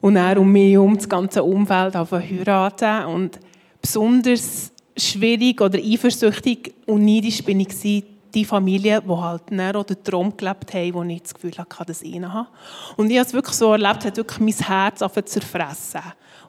und 0.00 0.14
dann 0.14 0.38
um 0.38 0.50
mich 0.50 0.72
herum 0.72 0.96
das 0.96 1.08
ganze 1.08 1.42
Umfeld 1.42 1.94
heiraten. 1.94 3.04
Und 3.06 3.38
besonders 3.80 4.72
schwierig 4.96 5.60
oder 5.60 5.78
eifersüchtig 5.78 6.74
und 6.86 7.04
neidisch 7.04 7.42
bin 7.44 7.60
ich 7.60 8.04
die 8.34 8.44
Familie, 8.44 9.02
die 9.02 9.10
halt 9.10 9.76
auch 9.76 9.84
den 9.84 10.02
Traum 10.04 10.36
gelebt 10.36 10.72
haben, 10.72 10.94
wo 10.94 11.02
ich 11.02 11.22
das 11.22 11.34
Gefühl 11.34 11.52
hatte, 11.56 11.84
dass 11.86 12.02
ich 12.02 12.14
ihn 12.14 12.32
habe. 12.32 12.48
Und 12.96 13.10
ich 13.10 13.18
habe 13.18 13.26
es 13.26 13.32
wirklich 13.32 13.56
so 13.56 13.72
erlebt, 13.72 14.04
hat 14.04 14.16
wirklich 14.16 14.40
mein 14.40 14.66
Herz 14.66 15.00
zu 15.00 15.24
zerfressen. 15.24 16.00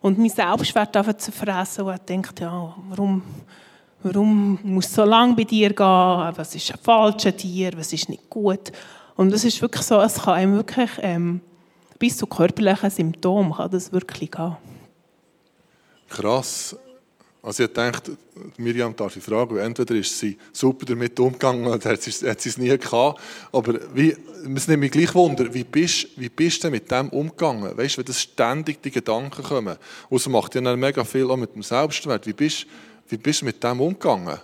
Und 0.02 0.18
mein 0.18 0.30
Selbstwert 0.30 0.94
zu 0.94 1.18
zerfressen 1.18 1.86
und 1.86 1.94
ich 1.94 2.22
dachte, 2.22 2.44
ja, 2.44 2.76
warum, 2.90 3.22
warum 4.02 4.60
muss 4.64 4.88
es 4.88 4.96
so 4.96 5.04
lange 5.04 5.36
bei 5.36 5.44
dir 5.44 5.70
gehen? 5.70 6.34
Was 6.36 6.56
ist 6.56 6.74
falsch 6.82 7.26
an 7.26 7.38
dir? 7.38 7.72
Was 7.76 7.94
ist 7.94 8.10
nicht 8.10 8.30
gut? 8.30 8.72
Und 9.16 9.32
es 9.34 9.44
ist 9.44 9.62
wirklich 9.62 9.84
so, 9.84 10.00
es 10.02 10.22
kann 10.22 10.36
einem 10.36 10.56
wirklich 10.56 10.90
ähm, 11.02 11.42
bis 12.02 12.18
zu 12.18 12.26
körperlichen 12.26 12.90
Symptomen 12.90 13.54
kann 13.54 13.70
das 13.70 13.94
wirklich 13.94 14.32
gehen. 14.32 14.58
Krass. 16.10 16.76
Also 17.44 17.64
ich 17.64 17.74
dachte, 17.74 18.18
Miriam 18.58 18.96
darf 18.96 19.16
ich 19.16 19.24
fragen, 19.24 19.58
entweder 19.58 19.96
ist 19.96 20.18
sie 20.18 20.38
super 20.52 20.86
damit 20.86 21.20
umgegangen 21.20 21.68
oder 21.68 21.92
hat 21.92 22.02
sie, 22.02 22.28
hat 22.28 22.42
sie 22.42 22.50
es 22.50 22.58
nie 22.58 22.76
gehabt. 22.76 23.22
Aber 23.52 23.80
wie, 23.94 24.16
es 24.56 24.68
nimmt 24.68 24.80
mich 24.80 24.92
gleich 24.92 25.14
Wunder, 25.14 25.54
wie 25.54 25.64
bist, 25.64 26.08
wie 26.18 26.30
bist 26.30 26.64
du 26.64 26.72
mit 26.72 26.90
dem 26.90 27.10
umgegangen? 27.10 27.78
Weißt 27.78 27.96
du, 27.96 28.00
wenn 28.00 28.06
das 28.06 28.22
ständig 28.22 28.82
die 28.82 28.92
Gedanken 28.92 29.44
kommen. 29.44 29.78
Und 30.10 30.18
es 30.18 30.28
macht 30.28 30.56
ja 30.56 30.62
dann 30.62 30.80
mega 30.80 31.04
viel 31.04 31.30
auch 31.30 31.38
mit 31.38 31.54
dem 31.54 31.62
Selbstwert. 31.62 32.26
Wie 32.26 32.34
bist, 32.34 32.66
wie 33.10 33.18
bist 33.18 33.42
du 33.42 33.46
mit 33.46 33.64
dem 33.64 33.80
umgegangen? 33.80 34.40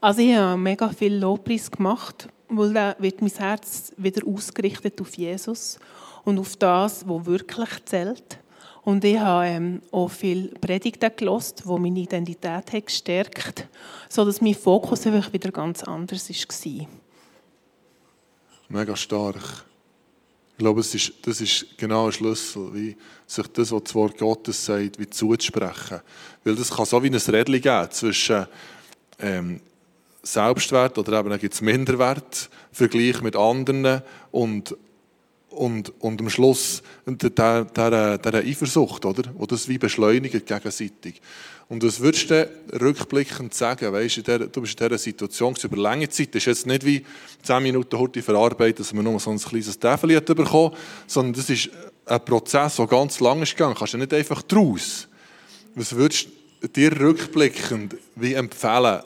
Also 0.00 0.22
ich 0.22 0.34
habe 0.34 0.58
mega 0.58 0.88
viel 0.88 1.14
Lobpreis 1.14 1.70
gemacht, 1.70 2.28
weil 2.48 2.72
dann 2.72 2.94
wird 2.98 3.20
mein 3.20 3.32
Herz 3.32 3.92
wieder 3.98 4.26
ausgerichtet 4.26 4.98
auf 5.00 5.14
Jesus 5.14 5.78
und 6.24 6.38
auf 6.38 6.56
das, 6.56 7.06
was 7.06 7.26
wirklich 7.26 7.84
zählt. 7.84 8.38
Und 8.82 9.04
ich 9.04 9.18
habe 9.18 9.46
ähm, 9.46 9.82
auch 9.92 10.10
viele 10.10 10.48
Predigten 10.48 11.10
gelost, 11.14 11.62
die 11.66 11.78
meine 11.78 12.00
Identität 12.00 12.72
haben 12.72 12.84
gestärkt 12.84 13.60
haben, 13.60 13.68
sodass 14.08 14.40
mein 14.40 14.54
Fokus 14.54 15.06
einfach 15.06 15.32
wieder 15.32 15.50
ganz 15.50 15.82
anders 15.82 16.30
war. 16.30 16.86
Mega 18.70 18.96
stark. 18.96 19.64
Ich 20.52 20.58
glaube, 20.58 20.80
das 20.80 20.94
ist, 20.94 21.12
das 21.22 21.40
ist 21.40 21.78
genau 21.78 22.06
ein 22.06 22.12
Schlüssel, 22.12 22.74
wie 22.74 22.96
sich 23.26 23.46
das, 23.48 23.70
was 23.70 23.82
das 23.84 23.94
Wort 23.94 24.18
Gottes 24.18 24.64
sagt, 24.64 24.98
wie 24.98 25.08
zuzusprechen. 25.08 26.00
Weil 26.42 26.56
das 26.56 26.70
kann 26.70 26.84
so 26.84 27.02
wie 27.02 27.10
ein 27.10 27.14
Rädchen 27.14 27.60
geben 27.60 27.90
zwischen 27.90 28.46
ähm, 29.20 29.60
Selbstwert 30.22 30.98
oder 30.98 31.20
eben 31.20 31.38
gibt 31.38 31.54
es 31.54 31.60
Minderwert, 31.60 32.50
Vergleich 32.72 33.22
mit 33.22 33.36
anderen 33.36 34.02
und, 34.30 34.76
und, 35.58 35.92
und 36.00 36.20
am 36.20 36.30
Schluss 36.30 36.82
der, 37.06 37.64
der, 37.64 38.18
der 38.18 38.34
Eifersucht, 38.34 39.04
oder? 39.04 39.24
Wo 39.36 39.46
das 39.46 39.68
wie 39.68 39.78
beschleunigt 39.78 40.46
gegenseitig. 40.46 41.20
Und 41.68 41.82
was 41.82 42.00
würdest 42.00 42.30
du 42.30 42.48
rückblickend 42.80 43.52
sagen? 43.52 43.92
Weißt, 43.92 44.26
der, 44.26 44.38
du 44.38 44.60
bist 44.62 44.80
in 44.80 44.88
dieser 44.88 44.98
Situation 44.98 45.54
über 45.62 45.76
lange 45.76 46.08
Zeit. 46.08 46.34
Das 46.34 46.42
ist 46.42 46.46
jetzt 46.46 46.66
nicht 46.66 46.84
wie 46.84 47.04
10 47.42 47.62
Minuten 47.62 47.98
heute 47.98 48.22
verarbeitet, 48.22 48.80
dass 48.80 48.94
man 48.94 49.04
nur 49.04 49.20
so 49.20 49.30
ein 49.30 49.38
kleines 49.38 49.78
Täfel 49.78 50.20
bekommen 50.20 50.74
sondern 51.06 51.34
das 51.34 51.50
ist 51.50 51.70
ein 52.06 52.24
Prozess, 52.24 52.76
der 52.76 52.86
ganz 52.86 53.20
lang 53.20 53.42
ist 53.42 53.52
gegangen. 53.52 53.74
Du 53.74 53.78
kannst 53.80 53.92
ja 53.92 53.98
nicht 53.98 54.14
einfach 54.14 54.42
draus. 54.42 55.08
Was 55.74 55.94
würdest 55.94 56.28
du 56.60 56.68
dir 56.68 56.98
rückblickend 56.98 57.96
wie 58.16 58.34
empfehlen, 58.34 59.02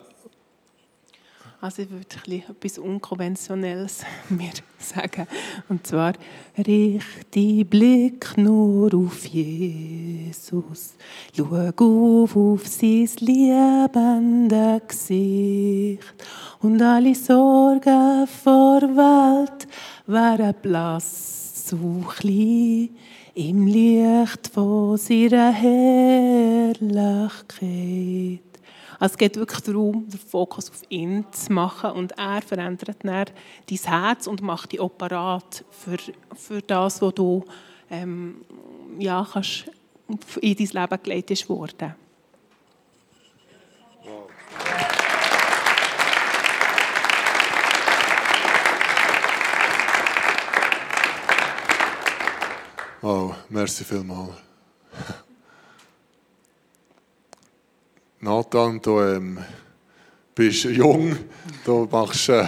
also 1.63 1.83
ich 1.83 1.91
würde 1.91 2.07
etwas 2.49 2.77
Unkonventionelles 2.79 4.03
mir 4.29 4.51
sagen. 4.79 5.29
Und 5.69 5.87
zwar, 5.87 6.15
richte 6.59 7.65
Blick 7.65 8.37
nur 8.37 8.93
auf 8.93 9.25
Jesus. 9.27 10.95
Schau 11.37 11.71
auf, 11.77 12.35
auf 12.35 12.67
sein 12.67 13.09
liebende 13.21 14.83
Gesicht. 14.89 16.15
Und 16.61 16.83
alle 16.83 17.15
Sorgen 17.15 18.27
vor 18.27 18.83
Welt 18.83 19.69
wären 20.09 20.55
blass 20.61 21.67
zu 21.67 22.05
klein 22.19 22.89
im 23.35 23.67
Licht 23.69 24.49
von 24.53 24.97
seiner 24.97 25.53
Herrlichkeit. 25.53 26.83
Also 29.03 29.15
es 29.15 29.19
geht 29.19 29.35
wirklich 29.35 29.61
darum, 29.63 30.09
den 30.09 30.21
Fokus 30.21 30.71
auf 30.71 30.81
ihn 30.89 31.27
zu 31.33 31.53
machen 31.53 31.91
und 31.91 32.13
er 32.13 32.41
verändert 32.41 32.99
dann 33.03 33.27
dein 33.67 33.79
Herz 33.79 34.29
und 34.29 34.43
macht 34.43 34.71
dich 34.71 34.81
operat 34.81 35.65
für, 35.73 35.97
für 36.37 36.63
das, 36.63 37.03
was 37.03 37.15
du 37.15 37.45
ähm, 37.91 38.45
ja, 39.01 39.27
kannst 39.29 39.65
in 40.41 40.55
dein 40.55 40.67
Leben 40.69 41.03
geleitet 41.03 41.49
worden. 41.49 41.97
Wow, 53.01 53.35
merci 53.49 53.83
vielmals. 53.83 54.52
Nathan, 58.53 58.83
du 58.83 59.01
ähm, 59.01 59.39
bist 60.35 60.65
jung, 60.65 61.17
du 61.65 61.89
machst 61.91 62.29
äh, 62.29 62.45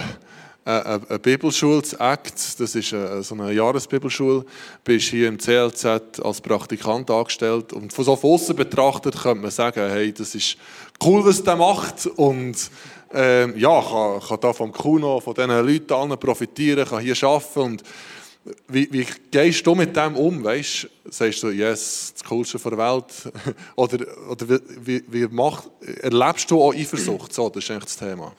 eine, 0.63 1.01
eine 1.09 1.17
Bibelschule, 1.17 1.81
das 1.81 1.99
ACT, 1.99 2.59
das 2.59 2.75
ist 2.75 2.93
eine, 2.93 3.23
so 3.23 3.33
eine 3.33 3.51
Jahresbibelschule, 3.51 4.45
bist 4.83 5.09
hier 5.09 5.27
im 5.27 5.39
CLZ 5.39 6.19
als 6.23 6.41
Praktikant 6.41 7.09
angestellt. 7.09 7.73
Und 7.73 7.91
von 7.91 8.05
so 8.05 8.15
von 8.15 8.33
außen 8.33 8.55
betrachtet 8.55 9.17
könnte 9.19 9.41
man 9.41 9.49
sagen, 9.49 9.89
hey, 9.89 10.13
das 10.13 10.35
ist 10.35 10.57
cool, 11.03 11.25
was 11.25 11.43
der 11.43 11.55
macht. 11.55 12.05
Und 12.05 12.69
ähm, 13.11 13.55
ja, 13.57 13.81
kann, 13.81 14.19
kann 14.19 14.39
da 14.41 14.53
vom 14.53 14.71
Kuno, 14.71 15.19
von 15.19 15.33
diesen 15.33 15.49
Leuten 15.49 16.19
profitieren, 16.19 16.87
kann 16.87 16.99
hier 16.99 17.15
arbeiten. 17.23 17.59
Und 17.59 17.83
wie, 18.67 18.87
wie 18.91 19.07
gehst 19.31 19.65
du 19.65 19.73
mit 19.73 19.95
dem 19.95 20.15
um? 20.15 20.43
Weißt, 20.43 20.87
sagst 21.05 21.41
du, 21.41 21.49
yes, 21.49 22.13
das 22.13 22.23
Coolste 22.23 22.59
der 22.59 22.77
Welt? 22.77 23.33
oder 23.75 24.05
oder 24.29 24.59
wie, 24.81 25.03
wie 25.07 25.27
macht, 25.27 25.69
erlebst 26.01 26.49
du 26.51 26.61
auch 26.61 26.73
Eifersucht? 26.73 27.33
So, 27.33 27.49
das 27.49 27.63
ist 27.63 27.71
eigentlich 27.71 27.85
das 27.85 27.97
Thema. 27.97 28.33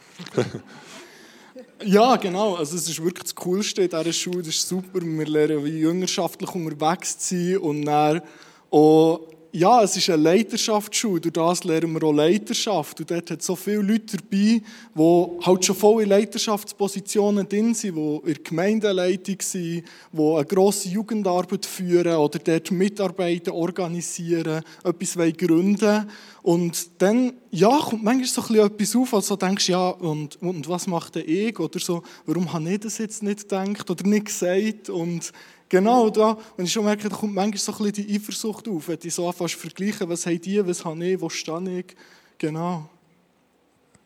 ja, 1.85 2.17
genau. 2.17 2.55
Also, 2.55 2.77
es 2.77 2.89
ist 2.89 3.03
wirklich 3.03 3.25
das 3.25 3.35
Coolste 3.35 3.83
in 3.83 3.91
dieser 3.91 4.13
Schule. 4.13 4.39
Das 4.39 4.49
ist 4.49 4.69
super. 4.69 5.01
Wir 5.03 5.27
lernen, 5.27 5.65
wie 5.65 5.81
jüngerschaftlich 5.81 6.55
unterwegs 6.55 7.19
zu 7.19 7.35
sein 7.35 7.59
und 7.59 7.85
dann 7.85 8.23
auch 8.71 9.21
ja, 9.57 9.83
es 9.83 9.97
ist 9.97 10.11
eine 10.11 10.23
Leiterschaftsschule. 10.23 11.21
Durch 11.21 11.33
das 11.33 11.65
lernen 11.65 11.95
wir 11.95 12.03
auch 12.03 12.13
Leiterschaft. 12.13 13.01
Und 13.01 13.11
dort 13.11 13.31
hat 13.31 13.43
so 13.43 13.57
viele 13.57 13.81
Leute 13.81 14.19
dabei, 14.19 14.61
die 14.95 15.27
halt 15.47 15.65
schon 15.65 15.77
voll 15.77 16.03
in 16.03 16.11
Leiterschaftspositionen 16.11 17.49
drin 17.49 17.73
sind, 17.73 17.97
die 17.97 18.01
in 18.01 18.35
der 18.35 18.43
Gemeindeleitung 18.43 19.37
sind, 19.41 19.85
die 20.13 20.21
eine 20.21 20.45
grosse 20.45 20.89
Jugendarbeit 20.89 21.65
führen 21.65 22.17
oder 22.17 22.39
dort 22.39 22.71
Mitarbeiter 22.71 23.55
organisieren, 23.55 24.63
etwas 24.85 25.17
gründen 25.39 26.07
Und 26.43 26.89
dann, 26.99 27.33
ja, 27.51 27.79
kommt 27.79 28.05
manchmal 28.05 28.27
so 28.27 28.43
ein 28.43 28.49
bisschen 28.49 28.67
etwas 28.67 28.97
auf, 28.97 29.15
also 29.15 29.37
denkst 29.37 29.71
ja, 29.71 29.89
und, 29.89 30.37
und 30.43 30.69
was 30.69 30.87
macht 30.87 31.15
der 31.15 31.27
ich? 31.27 31.59
Oder 31.59 31.79
so, 31.79 32.03
warum 32.27 32.53
habe 32.53 32.71
ich 32.71 32.81
das 32.81 32.99
jetzt 32.99 33.23
nicht 33.23 33.49
gedacht 33.49 33.91
oder 33.91 34.07
nicht 34.07 34.27
gesagt? 34.27 34.91
Und 34.91 35.33
Genau, 35.69 36.11
da. 36.11 36.39
Und 36.57 36.65
ich 36.65 36.73
schon 36.73 36.85
merke, 36.85 37.09
da 37.09 37.17
kommt 37.17 37.35
manchmal 37.35 37.59
so 37.59 37.73
ein 37.73 37.79
bisschen 37.91 38.07
die 38.07 38.15
Eifersucht 38.15 38.69
auf, 38.69 38.89
wenn 38.89 38.99
ich 39.03 39.15
so 39.15 39.27
anfange 39.27 39.51
zu 39.51 39.59
vergleichen, 39.59 40.09
was 40.09 40.27
haben 40.27 40.41
die, 40.41 40.67
was 40.67 40.85
habe 40.85 41.05
ich, 41.05 41.21
wo 41.21 41.29
stehe 41.29 41.81
ich. 41.81 41.97
Genau. 42.39 42.89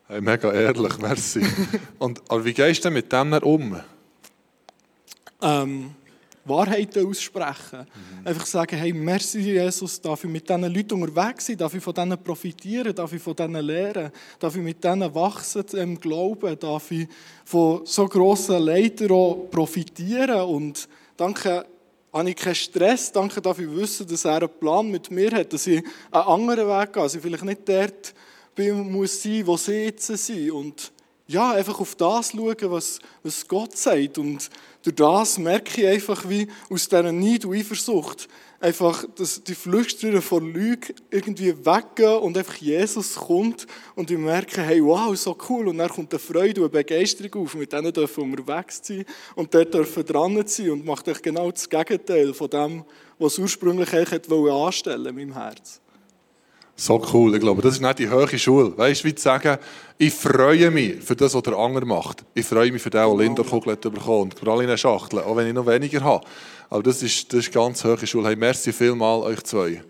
Hey, 0.07 0.21
mega 0.21 0.51
ehrlich, 0.51 0.97
merci. 0.97 1.41
Und, 1.99 2.21
aber 2.27 2.43
wie 2.43 2.53
gehst 2.53 2.79
du 2.79 2.89
denn 2.89 2.93
mit 2.93 3.11
dem 3.11 3.33
um? 3.33 3.79
Ähm, 5.41 5.91
Wahrheiten 6.43 7.05
aussprechen. 7.05 7.79
Mhm. 7.79 8.27
Einfach 8.27 8.45
sagen, 8.45 8.75
hey, 8.77 8.91
merci 8.93 9.39
Jesus, 9.39 10.01
darf 10.01 10.23
ich 10.23 10.29
mit 10.29 10.49
diesen 10.49 10.63
Leuten 10.63 11.01
unterwegs 11.01 11.45
sein, 11.45 11.57
darf 11.57 11.73
ich 11.73 11.83
von 11.83 11.93
denen 11.93 12.21
profitieren, 12.21 12.95
darf 12.95 13.13
ich 13.13 13.21
von 13.21 13.35
denen 13.35 13.63
lernen, 13.63 14.11
darf 14.39 14.55
ich 14.55 14.61
mit 14.61 14.83
denen 14.83 15.13
wachsen 15.13 15.63
im 15.73 15.99
Glauben, 15.99 16.57
darf 16.57 16.91
ich 16.91 17.07
von 17.45 17.85
so 17.85 18.07
grossen 18.07 18.63
Leitern 18.63 19.11
auch 19.11 19.47
profitieren 19.51 20.41
und 20.41 20.87
Danke, 21.21 21.67
habe 22.11 22.29
ich 22.31 22.35
keinen 22.35 22.55
Stress. 22.55 23.11
Danke, 23.11 23.41
ich 23.47 23.75
wissen, 23.75 24.07
dass 24.07 24.25
er 24.25 24.37
einen 24.37 24.49
Plan 24.59 24.89
mit 24.89 25.11
mir 25.11 25.29
hat, 25.29 25.53
dass 25.53 25.67
ich 25.67 25.83
einen 26.09 26.25
anderen 26.25 26.67
Weg 26.67 26.93
gehe, 26.93 27.03
dass 27.03 27.13
ich 27.13 27.21
vielleicht 27.21 27.43
nicht 27.43 27.69
dort 27.69 28.15
bin, 28.55 28.91
muss 28.91 29.21
sein, 29.21 29.45
wo 29.45 29.55
sie 29.55 29.83
jetzt 29.83 30.07
sind. 30.07 30.49
Und 30.49 30.91
ja, 31.27 31.51
einfach 31.51 31.79
auf 31.79 31.93
das 31.93 32.31
schauen, 32.31 32.55
was, 32.71 32.97
was 33.21 33.47
Gott 33.47 33.77
sagt. 33.77 34.17
Und 34.17 34.49
durch 34.81 34.95
das 34.95 35.37
merke 35.37 35.81
ich 35.81 35.87
einfach, 35.89 36.27
wie 36.27 36.47
aus 36.71 36.89
dieser 36.89 37.11
Neid 37.11 37.45
und 37.45 37.55
Eifersucht 37.55 38.27
einfach 38.61 39.05
dass 39.15 39.43
die 39.43 39.55
Flüsterer 39.55 40.21
von 40.21 40.53
Lügen 40.53 40.93
irgendwie 41.09 41.53
weggehen 41.65 42.19
und 42.19 42.37
einfach 42.37 42.55
Jesus 42.55 43.15
kommt 43.15 43.65
und 43.95 44.11
ich 44.11 44.17
merke, 44.17 44.61
hey, 44.61 44.83
wow, 44.83 45.15
so 45.17 45.35
cool. 45.49 45.67
Und 45.67 45.79
dann 45.79 45.89
kommt 45.89 46.13
eine 46.13 46.19
Freude 46.19 46.61
und 46.61 46.73
eine 46.73 46.83
Begeisterung 46.83 47.43
auf. 47.43 47.55
Mit 47.55 47.73
denen 47.73 47.91
dürfen 47.91 48.31
wir 48.31 48.39
unterwegs 48.39 48.81
sein 48.83 49.05
und 49.35 49.53
dort 49.53 49.73
dürfen 49.73 50.05
dran 50.05 50.43
sein 50.45 50.69
und 50.69 50.85
macht 50.85 51.07
euch 51.07 51.21
genau 51.21 51.51
das 51.51 51.67
Gegenteil 51.67 52.33
von 52.33 52.49
dem, 52.49 52.83
was 53.17 53.37
ursprünglich 53.39 53.91
eigentlich 53.93 54.31
anstellen 54.31 55.07
in 55.07 55.15
meinem 55.15 55.33
Herz. 55.33 55.81
So 56.81 56.99
cool. 57.13 57.35
Ich 57.35 57.41
glaube, 57.41 57.61
das 57.61 57.75
ist 57.75 57.81
nicht 57.81 57.99
die 57.99 58.09
höhere 58.09 58.39
Schule. 58.39 58.75
Weißt 58.75 59.03
du, 59.03 59.07
wie 59.07 59.13
zu 59.13 59.21
sagen, 59.21 59.59
ich 59.99 60.11
freue 60.11 60.71
mich 60.71 60.95
für 61.03 61.15
das, 61.15 61.35
was 61.35 61.43
der 61.43 61.55
andere 61.55 61.85
macht. 61.85 62.23
Ich 62.33 62.43
freue 62.43 62.71
mich 62.71 62.81
für 62.81 62.89
den, 62.89 63.07
der 63.07 63.15
Lindor-Kugel 63.15 63.75
bekommen 63.75 64.21
und 64.21 64.35
Praline 64.35 64.75
Schachtel, 64.79 65.19
auch 65.19 65.35
wenn 65.35 65.45
ich 65.45 65.53
noch 65.53 65.67
weniger 65.67 66.03
habe. 66.03 66.25
Aber 66.71 66.81
das 66.81 67.03
ist, 67.03 67.31
das 67.31 67.41
ist 67.41 67.53
ganz 67.53 67.83
hohe 67.83 68.07
Schule. 68.07 68.29
Hey, 68.29 68.35
merci 68.35 68.73
vielmal 68.73 69.19
euch 69.19 69.43
zwei. 69.43 69.83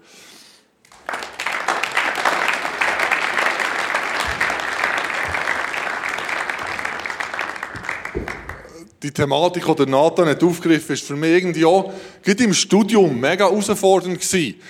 die 9.02 9.12
Thematik, 9.12 9.64
die 9.64 9.86
Nathan 9.88 10.28
hat 10.28 10.44
aufgegriffen 10.44 10.94
ist 10.94 11.08
für 11.08 11.16
mich 11.16 11.32
irgendwie 11.32 11.66
auch, 11.66 11.92
gerade 12.22 12.44
im 12.44 12.54
Studium, 12.54 13.20
mega 13.20 13.50
herausfordernd 13.50 14.20
gewesen. 14.20 14.62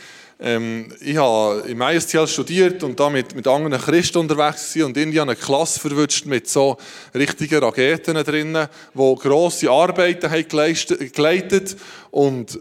Ähm, 0.44 0.92
ich 1.00 1.18
habe 1.18 1.64
im 1.68 1.82
ISTL 1.82 2.28
studiert 2.28 2.84
und 2.84 3.00
da 3.00 3.12
mit, 3.12 3.36
anderen 3.48 3.80
Christen 3.80 4.18
unterwegs 4.18 4.74
gewesen 4.74 4.88
und 4.88 4.98
irgendwie 4.98 5.22
eine 5.22 5.36
Klasse 5.36 5.80
verwünscht 5.80 6.26
mit 6.26 6.50
so 6.50 6.78
richtigen 7.14 7.64
Raketen 7.64 8.16
drinnen, 8.24 8.68
die 8.96 9.16
grosse 9.20 9.70
Arbeiten 9.70 10.32
haben 10.32 10.48
geleitet. 11.14 11.78
Und 12.10 12.56
äh, 12.56 12.60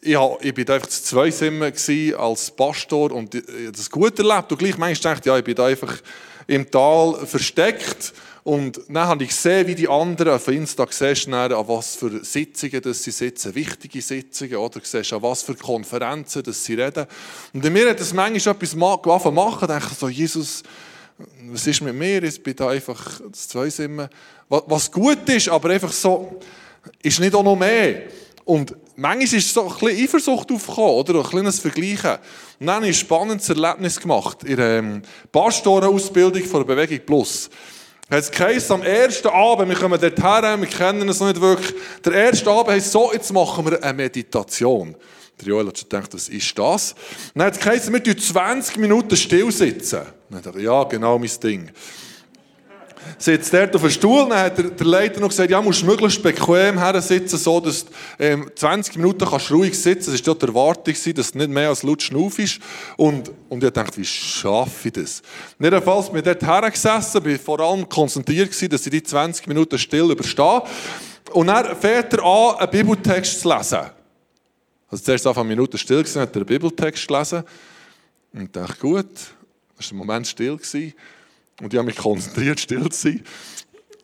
ich, 0.00 0.16
hab, 0.16 0.42
ich 0.42 0.54
bin 0.54 0.66
einfach 0.66 0.88
zu 0.88 1.02
zwei 1.02 1.30
Zimmer 1.30 1.70
als 2.18 2.50
Pastor 2.50 3.12
und 3.12 3.34
ich, 3.34 3.42
ich 3.48 3.72
das 3.72 3.90
gut 3.90 4.18
erlebt. 4.18 4.50
Und 4.50 4.58
gleich 4.58 4.78
manchmal 4.78 5.14
dachte 5.14 5.28
ja, 5.28 5.36
ich 5.36 5.44
bin 5.44 5.54
da 5.54 5.66
einfach 5.66 5.94
im 6.46 6.70
Tal 6.70 7.26
versteckt 7.26 8.14
und 8.44 8.78
dann 8.88 9.08
habe 9.08 9.24
ich 9.24 9.30
gesehen, 9.30 9.66
wie 9.66 9.74
die 9.74 9.88
anderen 9.88 10.34
auf 10.34 10.48
Insta 10.48 10.86
siehst, 10.90 11.28
an 11.28 11.50
was 11.66 11.96
für 11.96 12.22
Sitzungen 12.22 12.82
dass 12.82 13.02
sie 13.02 13.10
sitzen, 13.10 13.54
wichtige 13.54 14.02
Sitzungen, 14.02 14.56
oder 14.56 14.80
siehst, 14.82 15.14
an 15.14 15.22
was 15.22 15.42
für 15.42 15.54
Konferenzen 15.54 16.42
dass 16.42 16.62
sie 16.62 16.74
reden. 16.74 17.06
Und 17.54 17.64
in 17.64 17.72
mir 17.72 17.88
hat 17.88 18.00
das 18.00 18.12
manchmal 18.12 18.54
etwas 18.54 18.74
angefangen 18.74 19.34
machen, 19.34 19.66
dachte 19.66 19.88
ich 19.90 19.98
so, 19.98 20.08
Jesus, 20.10 20.62
was 21.44 21.66
ist 21.66 21.80
mit 21.80 21.94
mir? 21.94 22.22
Ich 22.22 22.42
bin 22.42 22.54
da 22.54 22.68
einfach 22.68 23.18
das 23.30 23.48
Zweisimmer. 23.48 24.10
Was 24.48 24.92
gut 24.92 25.26
ist, 25.30 25.48
aber 25.48 25.70
einfach 25.70 25.92
so, 25.92 26.38
ist 27.02 27.20
nicht 27.20 27.34
auch 27.34 27.42
noch 27.42 27.56
mehr. 27.56 28.02
Und 28.44 28.76
manchmal 28.96 29.38
ist 29.38 29.54
so 29.54 29.62
ein 29.62 29.74
bisschen 29.78 30.04
Eifersucht 30.04 30.52
aufgekommen, 30.52 30.90
oder? 30.90 31.14
Ein 31.14 31.30
kleines 31.30 31.60
Vergleichen. 31.60 32.18
Und 32.60 32.66
dann 32.66 32.76
habe 32.76 32.88
ich 32.88 32.96
ein 32.96 33.00
spannendes 33.00 33.48
Erlebnis 33.48 33.98
gemacht 33.98 34.44
in 34.44 34.56
der 34.56 34.78
ähm, 34.80 35.02
Pastorenausbildung 35.32 36.44
von 36.44 36.66
der 36.66 36.74
Bewegung 36.74 37.06
Plus. 37.06 37.48
Es 38.10 38.30
heisst 38.38 38.70
am 38.70 38.82
ersten 38.82 39.28
Abend, 39.28 39.68
wir 39.70 39.76
kommen 39.76 39.98
dort 39.98 40.22
her, 40.22 40.60
wir 40.60 40.68
kennen 40.68 41.08
es 41.08 41.20
noch 41.20 41.28
nicht 41.28 41.40
wirklich, 41.40 41.74
der 42.04 42.12
erste 42.12 42.50
Abend 42.50 42.72
heisst 42.72 42.92
so, 42.92 43.12
jetzt 43.12 43.32
machen 43.32 43.64
wir 43.64 43.82
eine 43.82 43.94
Meditation. 43.94 44.94
Der 45.40 45.48
Joel 45.48 45.68
hat 45.68 45.78
schon 45.78 45.88
gedacht, 45.88 46.12
was 46.12 46.28
ist 46.28 46.58
das? 46.58 46.94
dann 47.34 47.46
hat 47.46 47.54
es 47.54 47.60
geheißen, 47.60 47.92
wir 47.92 48.00
sitzen 48.00 48.20
20 48.20 48.76
Minuten 48.76 49.16
still 49.16 49.50
sitzen. 49.50 50.02
Dann 50.28 50.42
dachte 50.42 50.58
ich, 50.58 50.64
ja, 50.64 50.84
genau 50.84 51.18
mein 51.18 51.30
Ding. 51.42 51.70
Sitzt 53.18 53.52
dort 53.52 53.74
auf 53.74 53.82
dem 53.82 53.90
Stuhl, 53.90 54.28
dann 54.28 54.38
hat 54.38 54.58
der, 54.58 54.86
Leiter 54.86 55.20
noch 55.20 55.28
gesagt, 55.28 55.50
ja, 55.50 55.60
musst 55.60 55.84
möglichst 55.84 56.22
bequem 56.22 56.78
her 56.78 57.00
sitzen, 57.00 57.38
so 57.38 57.60
dass 57.60 57.86
ähm, 58.18 58.50
20 58.54 58.96
Minuten 58.96 59.24
kannst 59.24 59.50
du 59.50 59.54
ruhig 59.54 59.80
sitzen. 59.80 60.12
Das 60.12 60.26
war 60.26 60.34
ja 60.34 60.38
die 60.40 60.46
Erwartung, 60.46 60.94
dass 60.94 61.06
es 61.06 61.34
nicht 61.34 61.50
mehr 61.50 61.68
als 61.68 61.82
laut 61.82 62.02
Schnuff 62.02 62.38
ist. 62.38 62.60
Und, 62.96 63.30
und 63.48 63.62
ich 63.62 63.70
dachte, 63.70 63.96
wie 63.96 64.04
schaffe 64.04 64.88
ich 64.88 64.94
das? 64.94 65.22
Jedenfalls 65.58 66.08
bin 66.08 66.18
ich 66.18 66.24
dort 66.24 66.42
hergesessen, 66.42 67.22
bin 67.22 67.38
vor 67.38 67.60
allem 67.60 67.88
konzentriert 67.88 68.50
gewesen, 68.50 68.68
dass 68.68 68.84
ich 68.84 68.90
die 68.90 69.02
20 69.02 69.46
Minuten 69.46 69.78
still 69.78 70.10
überstehe. 70.10 70.62
Und 71.32 71.46
dann 71.46 71.76
fährt 71.76 72.12
er 72.12 72.24
an, 72.24 72.56
einen 72.56 72.70
Bibeltext 72.70 73.40
zu 73.40 73.48
lesen. 73.48 73.90
Also 74.90 75.04
zuerst 75.04 75.26
auf 75.26 75.38
eine 75.38 75.48
Minute 75.48 75.78
still 75.78 75.98
gewesen, 75.98 76.20
hat 76.20 76.30
er 76.30 76.36
einen 76.36 76.46
Bibeltext 76.46 77.08
gelesen. 77.08 77.42
Und 78.32 78.42
ich 78.42 78.50
dachte, 78.50 78.78
gut, 78.80 79.06
das 79.76 79.90
war 79.90 79.94
ein 79.94 79.98
Moment 79.98 80.26
still. 80.26 80.56
Gewesen. 80.56 80.94
Und 81.60 81.72
ich 81.72 81.78
habe 81.78 81.86
mich 81.86 81.96
konzentriert, 81.96 82.60
still 82.60 82.88
zu 82.90 83.08
sein. 83.08 83.24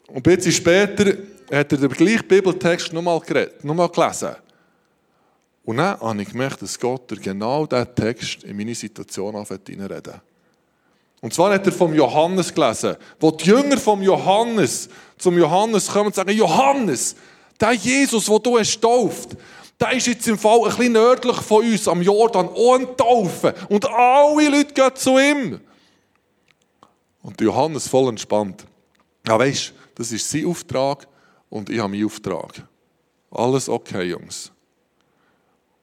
Und 0.08 0.26
ein 0.26 0.36
bisschen 0.36 0.52
später 0.52 1.16
hat 1.50 1.72
er 1.72 1.78
den 1.78 1.88
gleichen 1.88 2.26
Bibeltext 2.26 2.92
nochmal 2.92 3.20
noch 3.62 3.92
gelesen. 3.92 4.36
Und 5.64 5.76
dann 5.76 6.00
habe 6.00 6.22
ich 6.22 6.28
gemerkt, 6.28 6.62
dass 6.62 6.78
Gott 6.78 7.08
genau 7.22 7.66
diesen 7.66 7.94
Text 7.94 8.44
in 8.44 8.56
meine 8.56 8.74
Situation 8.74 9.46
hineinreden 9.66 10.14
Und 11.20 11.34
zwar 11.34 11.52
hat 11.52 11.66
er 11.66 11.72
vom 11.72 11.94
Johannes 11.94 12.52
gelesen, 12.52 12.96
wo 13.18 13.30
die 13.30 13.46
Jünger 13.46 13.76
vom 13.76 14.02
Johannes 14.02 14.88
zum 15.18 15.38
Johannes 15.38 15.88
kommen 15.88 16.06
und 16.06 16.14
sagen, 16.14 16.30
Johannes, 16.30 17.14
der 17.60 17.72
Jesus, 17.72 18.28
wo 18.28 18.38
du 18.38 18.58
hast 18.58 18.80
tauft, 18.80 19.36
der 19.78 19.92
ist 19.92 20.06
jetzt 20.06 20.28
im 20.28 20.38
Fall 20.38 20.58
ein 20.64 20.76
bisschen 20.76 20.92
nördlich 20.92 21.36
von 21.36 21.64
uns 21.64 21.88
am 21.88 22.02
Jordan 22.02 22.48
auch 22.48 22.96
Taufen. 22.96 23.52
Und 23.68 23.88
alle 23.88 24.48
Leute 24.48 24.74
gehen 24.74 24.90
zu 24.94 25.18
ihm. 25.18 25.60
Und 27.22 27.40
Johannes 27.40 27.88
voll 27.88 28.08
entspannt. 28.08 28.64
Ja, 29.26 29.38
weißt 29.38 29.74
das 29.94 30.12
ist 30.12 30.30
sein 30.30 30.46
Auftrag 30.46 31.06
und 31.50 31.68
ich 31.68 31.78
habe 31.78 31.90
meinen 31.90 32.06
Auftrag. 32.06 32.66
Alles 33.30 33.68
okay, 33.68 34.04
Jungs. 34.04 34.50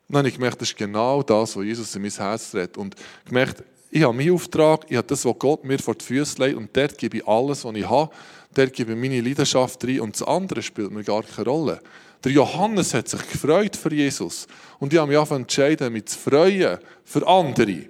Und 0.07 0.13
dann 0.13 0.19
habe 0.19 0.29
ich 0.29 0.35
gemerkt, 0.35 0.61
das 0.61 0.69
ist 0.69 0.77
genau 0.77 1.21
das, 1.21 1.55
was 1.55 1.63
Jesus 1.63 1.95
in 1.95 2.01
mein 2.01 2.11
Herz 2.11 2.55
redet. 2.55 2.77
Und 2.77 2.95
gemerkt, 3.25 3.63
ich 3.91 4.03
habe 4.03 4.15
meinen 4.15 4.33
Auftrag, 4.33 4.85
ich 4.89 4.97
habe 4.97 5.07
das, 5.07 5.23
was 5.23 5.37
Gott 5.37 5.63
mir 5.63 5.79
vor 5.79 5.95
die 5.95 6.03
Füße 6.03 6.43
legt 6.43 6.57
und 6.57 6.75
dort 6.75 6.97
gebe 6.97 7.17
ich 7.17 7.27
alles, 7.27 7.63
was 7.63 7.75
ich 7.75 7.87
habe. 7.87 8.11
Dort 8.53 8.73
gebe 8.73 8.93
ich 8.93 8.97
meine 8.97 9.21
Leidenschaft 9.21 9.83
rein 9.83 10.01
und 10.01 10.15
das 10.15 10.27
andere 10.27 10.61
spielt 10.61 10.91
mir 10.91 11.03
gar 11.03 11.23
keine 11.23 11.47
Rolle. 11.47 11.81
Der 12.23 12.31
Johannes 12.31 12.93
hat 12.93 13.07
sich 13.07 13.29
gefreut 13.29 13.75
für 13.75 13.93
Jesus. 13.93 14.47
Und 14.79 14.91
ich 14.93 14.99
habe 14.99 15.09
mich 15.09 15.19
einfach 15.19 15.35
entschieden, 15.35 15.93
mich 15.93 16.05
zu 16.05 16.17
freuen 16.17 16.79
für 17.03 17.27
andere. 17.27 17.83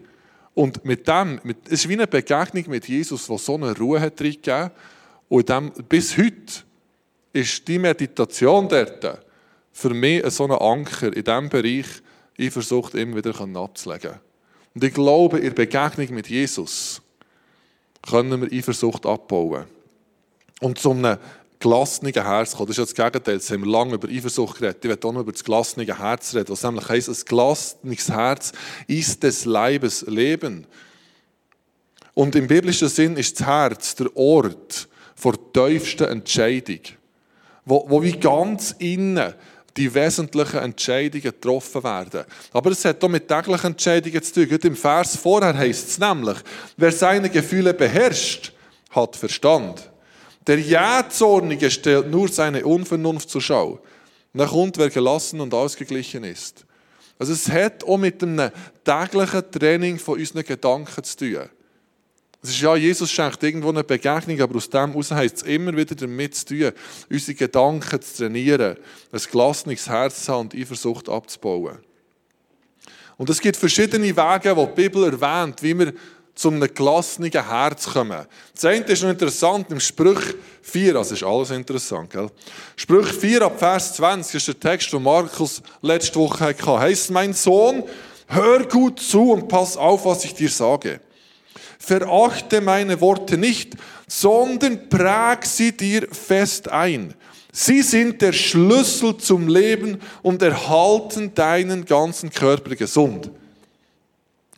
Und 0.58 0.84
mit 0.84 1.08
dem, 1.08 1.40
mit, 1.44 1.58
es 1.68 1.82
ist 1.82 1.90
wie 1.90 1.94
eine 1.94 2.08
Begegnung 2.08 2.64
mit 2.70 2.88
Jesus, 2.88 3.28
die 3.28 3.38
so 3.38 3.54
eine 3.54 3.78
Ruhe 3.78 4.02
hat 4.02 4.20
reingegeben. 4.20 4.72
Und 5.30 5.48
dem, 5.48 5.72
bis 5.88 6.18
heute 6.18 6.64
ist 7.32 7.68
die 7.68 7.78
Meditation 7.78 8.68
dort 8.68 9.20
für 9.72 9.92
mich 9.92 10.28
so 10.32 10.46
ein 10.46 10.52
Anker 10.52 11.16
in 11.16 11.24
diesem 11.24 11.50
Bereich, 11.50 11.86
ich 12.38 12.52
versuche 12.52 13.00
immer 13.00 13.18
wieder 13.18 13.40
abzulegen. 13.40 14.14
Und 14.74 14.84
ich 14.84 14.96
glaube, 14.96 15.38
in 15.38 15.44
der 15.44 15.52
Begegnung 15.52 16.16
mit 16.16 16.28
Jesus 16.28 17.04
können 18.02 18.42
wir 18.42 18.52
Eifersucht 18.52 19.06
abbauen. 19.06 19.66
Und 20.60 20.80
zu 20.80 20.90
einem 20.90 21.20
gelassenen 21.60 22.14
Herz 22.14 22.56
kommen. 22.56 22.68
Das 22.68 22.78
ist 22.78 22.96
ja 22.96 23.02
das 23.04 23.12
Gegenteil. 23.12 23.36
Jetzt 23.36 23.52
haben 23.52 23.64
wir 23.64 23.72
lange 23.72 23.96
über 23.96 24.08
Eifersucht 24.08 24.60
geredet. 24.60 24.78
Ich 24.84 24.90
werde 24.90 25.08
auch 25.08 25.14
noch 25.14 25.22
über 25.22 25.32
das 25.32 25.44
gelassene 25.44 25.86
Herz 25.86 26.36
reden, 26.36 26.50
was 26.50 26.64
nämlich 26.64 26.88
heisst, 26.88 27.10
ein 27.10 27.26
gelassenes 27.26 28.10
Herz 28.10 28.52
ist 28.88 29.24
des 29.24 29.46
Leibes 29.46 30.04
Leben. 30.08 30.68
Und 32.14 32.36
im 32.36 32.48
biblischen 32.48 32.90
Sinn 32.90 33.16
ist 33.16 33.40
das 33.40 33.48
Herz 33.48 33.96
der 33.96 34.16
Ort 34.16 34.88
vor 35.16 35.36
tiefsten 35.54 36.06
Entscheidung, 36.06 36.80
wo, 37.66 37.86
wo 37.88 38.02
wie 38.02 38.14
ganz 38.14 38.76
innen 38.80 39.34
die 39.76 39.94
wesentlichen 39.94 40.58
Entscheidungen 40.58 41.22
getroffen 41.22 41.84
werden. 41.84 42.24
Aber 42.52 42.72
es 42.72 42.84
hat 42.84 43.04
auch 43.04 43.10
mit 43.10 43.28
täglichen 43.28 43.72
Entscheidungen 43.72 44.24
zu 44.24 44.48
tun. 44.48 44.60
Im 44.64 44.76
Vers 44.76 45.16
vorher 45.16 45.56
heißt 45.56 45.90
es 45.90 46.00
nämlich, 46.00 46.38
wer 46.76 46.92
seine 46.92 47.30
Gefühle 47.30 47.74
beherrscht, 47.74 48.54
hat 48.92 49.16
Verstand. 49.16 49.92
Der 50.48 50.60
Jähzornige 50.60 51.70
stellt 51.70 52.10
nur 52.10 52.30
seine 52.30 52.66
Unvernunft 52.66 53.30
zur 53.30 53.42
Schau. 53.42 53.80
Dann 54.34 54.48
kommt, 54.48 54.78
wer 54.78 54.90
gelassen 54.90 55.42
und 55.42 55.54
ausgeglichen 55.54 56.24
ist. 56.24 56.66
Also 57.20 57.34
es 57.34 57.50
hat 57.50 57.84
auch 57.84 57.98
mit 57.98 58.22
einem 58.24 58.52
täglichen 58.84 59.52
Training 59.52 60.00
von 60.00 60.20
unseren 60.20 60.44
Gedanken 60.44 61.04
zu 61.04 61.18
tun. 61.18 61.50
Es 62.42 62.50
ist 62.52 62.62
ja, 62.62 62.76
Jesus 62.76 63.12
schenkt 63.12 63.42
irgendwo 63.42 63.70
eine 63.70 63.84
Begegnung, 63.84 64.40
aber 64.40 64.58
aus 64.58 64.70
dem 64.70 64.92
heraus 64.92 65.12
heisst 65.12 65.38
es 65.38 65.44
immer 65.44 65.76
wieder 65.76 65.96
damit 65.96 66.36
zu 66.36 66.46
tun, 66.46 66.72
unsere 67.10 67.36
Gedanken 67.36 68.02
zu 68.02 68.18
trainieren, 68.18 68.78
ein 69.12 69.22
gelassenes 69.32 69.90
Herz 69.90 70.24
zu 70.24 70.34
haben 70.34 70.42
und 70.42 70.56
Eifersucht 70.56 71.10
abzubauen. 71.10 71.80
Und 73.18 73.30
es 73.32 73.42
gibt 73.42 73.58
verschiedene 73.58 74.16
Wege, 74.16 74.56
die 74.56 74.66
die 74.66 74.82
Bibel 74.82 75.04
erwähnt, 75.06 75.64
wie 75.64 75.78
wir 75.78 75.94
zu 76.38 76.50
einem 76.50 76.72
gelassenen 76.72 77.32
Herz 77.32 77.86
kommen. 77.88 78.26
Das 78.54 78.66
eine 78.66 78.86
ist 78.86 79.02
noch 79.02 79.10
interessant, 79.10 79.72
im 79.72 79.80
Sprüch 79.80 80.36
4, 80.62 80.96
also 80.96 81.16
ist 81.16 81.24
alles 81.24 81.50
interessant, 81.50 82.12
gell? 82.12 82.30
Sprüch 82.76 83.08
4 83.08 83.42
ab 83.42 83.58
Vers 83.58 83.96
20 83.96 84.36
ist 84.36 84.48
der 84.48 84.60
Text, 84.60 84.94
den 84.94 85.02
Markus 85.02 85.64
letzte 85.82 86.20
Woche 86.20 86.46
hatte. 86.46 86.80
Heißt, 86.80 87.10
mein 87.10 87.34
Sohn, 87.34 87.84
hör 88.28 88.64
gut 88.68 89.00
zu 89.00 89.32
und 89.32 89.48
pass 89.48 89.78
auf, 89.78 90.06
was 90.06 90.26
ich 90.26 90.36
dir 90.36 90.50
sage. 90.50 91.02
Verachte 91.80 92.62
meine 92.62 93.02
Worte 93.02 93.36
nicht, 93.38 93.74
sondern 94.08 94.90
präg 94.90 95.44
sie 95.44 95.76
dir 95.76 96.08
fest 96.12 96.70
ein. 96.70 97.16
Sie 97.52 97.82
sind 97.82 98.22
der 98.22 98.34
Schlüssel 98.34 99.18
zum 99.18 99.48
Leben 99.48 100.00
und 100.22 100.44
erhalten 100.44 101.34
deinen 101.34 101.86
ganzen 101.86 102.30
Körper 102.30 102.76
gesund. 102.76 103.32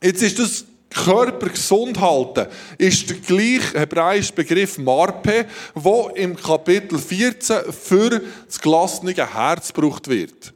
Jetzt 0.01 0.21
ist 0.21 0.39
das 0.39 0.65
Körper 0.89 1.49
gesund 1.49 1.99
halten, 1.99 2.47
ist 2.77 3.09
der 3.09 3.17
gleiche 3.17 3.79
hebräische 3.79 4.33
Begriff 4.33 4.77
Marpe, 4.77 5.45
wo 5.75 6.09
im 6.15 6.35
Kapitel 6.35 6.97
14 6.97 7.71
für 7.71 8.21
das 8.47 8.59
gelassene 8.59 9.13
Herz 9.13 9.71
gebraucht 9.71 10.07
wird. 10.07 10.53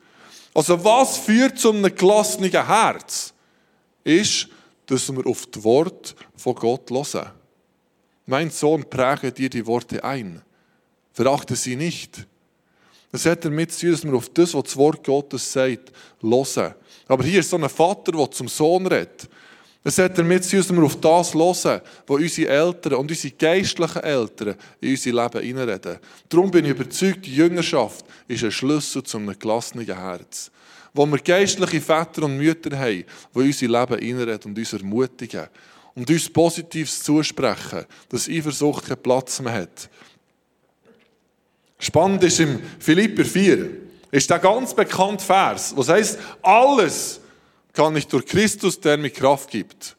Also 0.54 0.84
was 0.84 1.18
führt 1.18 1.60
zu 1.60 1.72
einem 1.72 1.94
gelassenen 1.96 2.52
Herz? 2.52 3.34
Ist, 4.04 4.48
dass 4.88 5.12
wir 5.12 5.26
auf 5.26 5.46
das 5.48 5.64
Wort 5.64 6.16
von 6.36 6.56
Gott 6.56 6.90
hören. 6.90 7.32
Mein 8.26 8.50
Sohn, 8.50 8.90
präge 8.90 9.32
dir 9.32 9.50
die 9.50 9.66
Worte 9.66 10.04
ein. 10.04 10.42
Verachte 11.14 11.56
sie 11.56 11.76
nicht. 11.76 12.26
Das 13.12 13.26
hat 13.26 13.46
damit 13.46 13.72
zu 13.72 13.82
tun, 13.82 13.92
dass 13.92 14.04
wir 14.04 14.14
auf 14.16 14.30
das, 14.30 14.54
was 14.54 14.64
das 14.64 14.78
Wort 14.78 15.04
Gottes 15.04 15.52
sagt, 15.52 15.92
hören. 16.22 16.74
Aber 17.08 17.24
hier 17.24 17.42
ist 17.42 17.50
so 17.50 17.58
ein 17.58 17.70
Vater, 17.70 18.12
der 18.12 18.32
zum 18.32 18.48
Sohn 18.48 18.88
redet. 18.88 19.30
Es 19.86 19.98
hat 19.98 20.18
damit 20.18 20.46
zu 20.46 20.56
dass 20.58 20.72
wir 20.72 20.84
auf 20.84 21.00
das 21.02 21.34
hören, 21.34 21.82
was 22.08 22.22
unsere 22.22 22.50
Eltern 22.50 22.94
und 22.94 23.12
unsere 23.12 23.34
geistlichen 23.34 24.02
Eltern 24.02 24.56
in 24.80 24.92
unser 24.92 25.12
Leben 25.12 25.42
hineinreden. 25.42 26.00
Darum 26.30 26.52
bin 26.52 26.66
ich 26.66 26.72
überzeugt, 26.72 27.26
die 27.26 27.36
Jüngerschaft 27.36 28.06
ist 28.28 28.44
ein 28.46 28.52
Schlüssel 28.52 29.04
zu 29.04 29.18
einem 29.18 29.38
gelassenen 29.38 29.86
Herz. 29.86 30.52
Wo 30.94 31.06
wir 31.06 31.18
geistliche 31.18 31.82
Väter 31.82 32.24
und 32.24 32.38
Mütter 32.38 32.78
haben, 32.78 33.04
die 33.36 33.40
unser 33.40 33.68
Leben 33.68 34.00
hineinreden 34.00 34.52
und 34.52 34.58
uns 34.58 34.74
ermutigen 34.74 35.48
und 35.96 36.10
uns 36.10 36.30
Positives 36.30 37.04
zusprechen, 37.04 37.86
dass 38.08 38.30
Eifersucht 38.30 38.86
keinen 38.86 39.04
Platz 39.04 39.42
mehr 39.42 39.54
hat. 39.54 39.90
Spannend 41.78 42.24
ist 42.24 42.40
im 42.40 42.62
Philipper 42.80 43.26
4, 43.26 43.70
ist 44.12 44.30
der 44.30 44.40
ganz 44.40 44.74
bekannte 44.74 45.26
Vers, 45.26 45.74
was 45.76 45.90
heißt 45.90 46.20
alles 46.42 47.20
kann 47.74 47.96
ich 47.96 48.08
durch 48.08 48.26
Christus, 48.26 48.80
der 48.80 48.98
mir 48.98 49.10
Kraft 49.10 49.50
gibt. 49.50 49.98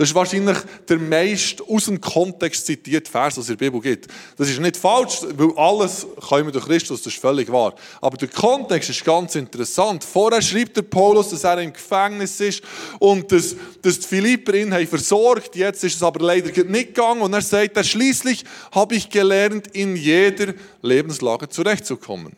Das 0.00 0.08
ist 0.08 0.14
wahrscheinlich 0.14 0.56
der 0.88 0.98
meist 0.98 1.60
aus 1.68 1.84
dem 1.84 2.00
Kontext 2.00 2.64
zitierte 2.64 3.10
Vers, 3.10 3.36
was 3.36 3.44
es 3.44 3.50
in 3.50 3.58
der 3.58 3.66
Bibel 3.66 3.82
gibt. 3.82 4.06
Das 4.38 4.48
ist 4.48 4.58
nicht 4.58 4.78
falsch, 4.78 5.18
weil 5.36 5.52
alles 5.58 6.06
können 6.26 6.46
wir 6.46 6.52
durch 6.52 6.64
Christus, 6.64 7.02
das 7.02 7.12
ist 7.12 7.20
völlig 7.20 7.52
wahr. 7.52 7.74
Aber 8.00 8.16
der 8.16 8.28
Kontext 8.28 8.88
ist 8.88 9.04
ganz 9.04 9.34
interessant. 9.34 10.02
Vorher 10.02 10.40
schreibt 10.40 10.78
der 10.78 10.82
Paulus, 10.82 11.28
dass 11.28 11.44
er 11.44 11.60
im 11.60 11.74
Gefängnis 11.74 12.40
ist 12.40 12.62
und 12.98 13.30
dass, 13.30 13.54
dass 13.82 14.00
die 14.00 14.06
Philipper 14.06 14.54
ihn 14.54 14.72
haben 14.72 14.86
versorgt. 14.86 15.54
Jetzt 15.54 15.84
ist 15.84 15.96
es 15.96 16.02
aber 16.02 16.24
leider 16.24 16.48
nicht 16.64 16.94
gegangen 16.94 17.20
und 17.20 17.34
er 17.34 17.42
sagt, 17.42 17.84
schließlich 17.84 18.44
habe 18.72 18.94
ich 18.94 19.10
gelernt, 19.10 19.66
in 19.74 19.96
jeder 19.96 20.54
Lebenslage 20.80 21.46
zurechtzukommen. 21.50 22.32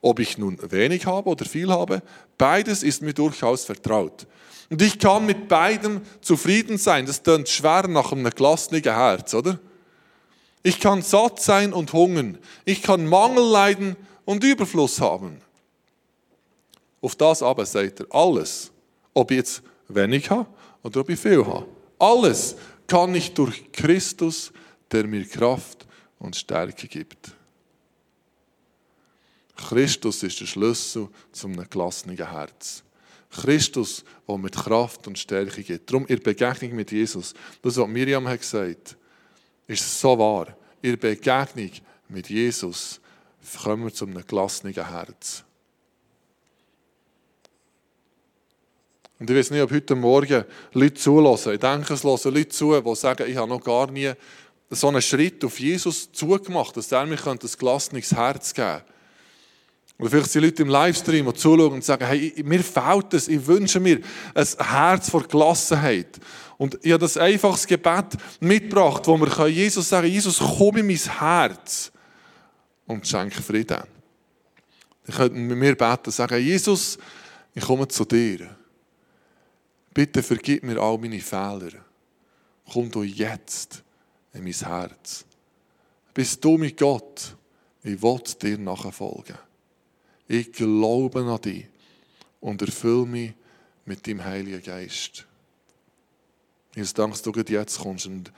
Ob 0.00 0.20
ich 0.20 0.38
nun 0.38 0.58
wenig 0.70 1.06
habe 1.06 1.28
oder 1.28 1.44
viel 1.44 1.70
habe, 1.70 2.02
beides 2.36 2.82
ist 2.82 3.02
mir 3.02 3.14
durchaus 3.14 3.64
vertraut. 3.64 4.26
Und 4.70 4.82
ich 4.82 4.98
kann 4.98 5.26
mit 5.26 5.48
beidem 5.48 6.02
zufrieden 6.20 6.78
sein. 6.78 7.06
Das 7.06 7.22
klingt 7.22 7.48
schwer 7.48 7.88
nach 7.88 8.12
einem 8.12 8.30
gelassenen 8.30 8.82
Herz, 8.82 9.34
oder? 9.34 9.58
Ich 10.62 10.80
kann 10.80 11.02
satt 11.02 11.40
sein 11.40 11.72
und 11.72 11.92
hungern. 11.92 12.38
Ich 12.64 12.82
kann 12.82 13.06
Mangel 13.06 13.44
leiden 13.44 13.96
und 14.24 14.44
Überfluss 14.44 15.00
haben. 15.00 15.40
Auf 17.00 17.16
das 17.16 17.42
aber 17.42 17.64
sagt 17.64 18.00
er, 18.00 18.06
alles, 18.10 18.70
ob 19.14 19.30
ich 19.30 19.38
jetzt 19.38 19.62
wenig 19.88 20.30
habe 20.30 20.48
oder 20.82 21.00
ob 21.00 21.08
ich 21.08 21.18
viel 21.18 21.44
habe, 21.46 21.66
alles 21.98 22.56
kann 22.86 23.14
ich 23.14 23.32
durch 23.34 23.70
Christus, 23.72 24.52
der 24.90 25.06
mir 25.06 25.24
Kraft 25.24 25.86
und 26.18 26.36
Stärke 26.36 26.88
gibt. 26.88 27.37
Christus 29.58 30.22
ist 30.22 30.40
der 30.40 30.46
Schlüssel 30.46 31.08
zu 31.32 31.48
einem 31.48 31.68
gelassenen 31.68 32.16
Herz. 32.16 32.84
Christus, 33.30 34.04
der 34.26 34.38
mit 34.38 34.54
Kraft 34.54 35.06
und 35.06 35.18
Stärke 35.18 35.62
gibt. 35.62 35.90
Darum, 35.90 36.06
in 36.06 36.22
Begegnung 36.22 36.76
mit 36.76 36.92
Jesus, 36.92 37.34
das, 37.60 37.76
was 37.76 37.88
Miriam 37.88 38.26
hat 38.26 38.40
gesagt 38.40 38.96
ist 39.66 40.00
so 40.00 40.18
wahr. 40.18 40.56
In 40.80 40.98
Begegnung 40.98 41.70
mit 42.08 42.30
Jesus 42.30 43.00
kommen 43.62 43.84
wir 43.84 43.92
zu 43.92 44.06
einem 44.06 44.26
gelassenen 44.26 44.72
Herz. 44.72 45.44
Und 49.18 49.28
ich 49.28 49.36
weiß 49.36 49.50
nicht, 49.50 49.60
ob 49.60 49.72
heute 49.72 49.94
Morgen 49.94 50.44
Leute 50.72 50.94
zulassen. 50.94 51.52
Ich 51.52 51.60
denke, 51.60 51.92
es 51.92 52.04
hören 52.04 52.34
Leute 52.34 52.48
zu, 52.48 52.80
die 52.80 52.94
sagen, 52.94 53.28
ich 53.28 53.36
habe 53.36 53.48
noch 53.48 53.62
gar 53.62 53.90
nie 53.90 54.12
so 54.70 54.88
einen 54.88 55.02
Schritt 55.02 55.44
auf 55.44 55.58
Jesus 55.58 56.10
zugemacht, 56.12 56.76
dass 56.76 56.92
er 56.92 57.04
mir 57.04 57.26
ein 57.26 57.38
gelassenes 57.38 58.12
Herz 58.12 58.54
geben 58.54 58.78
könnte. 58.78 58.97
Oder 59.98 60.10
vielleicht 60.10 60.30
sind 60.30 60.44
Leute 60.44 60.62
im 60.62 60.68
Livestream, 60.68 61.26
die 61.26 61.34
zuschauen 61.34 61.72
und 61.72 61.84
sagen, 61.84 62.06
hey, 62.06 62.32
mir 62.44 62.62
fehlt 62.62 63.14
es, 63.14 63.26
ich 63.26 63.44
wünsche 63.44 63.80
mir 63.80 64.00
ein 64.34 64.46
Herz 64.58 65.10
vor 65.10 65.24
Gelassenheit. 65.24 66.18
Und 66.56 66.78
ich 66.82 66.92
habe 66.92 67.00
das 67.00 67.16
einfaches 67.16 67.66
Gebet 67.66 68.16
mitgebracht, 68.40 69.06
wo 69.06 69.18
wir 69.18 69.48
Jesus 69.48 69.88
sagen 69.88 70.08
Jesus, 70.08 70.38
komm 70.38 70.76
in 70.76 70.86
mein 70.86 70.96
Herz 70.96 71.90
und 72.86 73.06
schenke 73.06 73.42
Frieden. 73.42 73.82
Ich 75.06 75.14
könnte 75.14 75.36
mit 75.36 75.56
mir 75.56 75.74
beten 75.74 76.06
und 76.06 76.12
sagen, 76.12 76.42
Jesus, 76.42 76.98
ich 77.54 77.64
komme 77.64 77.88
zu 77.88 78.04
dir. 78.04 78.56
Bitte 79.92 80.22
vergib 80.22 80.62
mir 80.62 80.78
all 80.78 80.98
meine 80.98 81.20
Fehler. 81.20 81.72
Komm 82.72 82.90
du 82.90 83.02
jetzt 83.02 83.82
in 84.32 84.44
mein 84.44 84.52
Herz. 84.52 85.24
Bist 86.14 86.44
du 86.44 86.56
mit 86.56 86.76
Gott? 86.76 87.34
Ich 87.82 88.00
will 88.00 88.20
dir 88.40 88.58
nachfolgen. 88.58 89.47
Ich 90.28 90.52
glaube 90.52 91.20
an 91.20 91.40
dich 91.40 91.66
und 92.40 92.60
erfülle 92.60 93.06
mich 93.06 93.32
mit 93.86 94.06
deinem 94.06 94.24
Heiligen 94.24 94.62
Geist. 94.62 95.26
Jesus, 96.74 96.92
danke, 96.92 97.12
dass 97.12 97.22
du 97.22 97.52
jetzt 97.52 97.78
kommst 97.78 98.06
und 98.06 98.30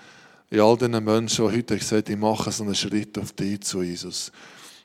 in 0.50 0.60
all 0.60 0.76
diesen 0.76 1.04
Menschen, 1.04 1.48
die 1.48 1.56
heute 1.56 1.78
gesagt 1.78 2.08
haben, 2.08 2.14
ich 2.14 2.20
mache 2.20 2.52
so 2.52 2.64
einen 2.64 2.74
Schritt 2.74 3.18
auf 3.18 3.32
dich 3.32 3.60
zu, 3.62 3.82
Jesus, 3.82 4.30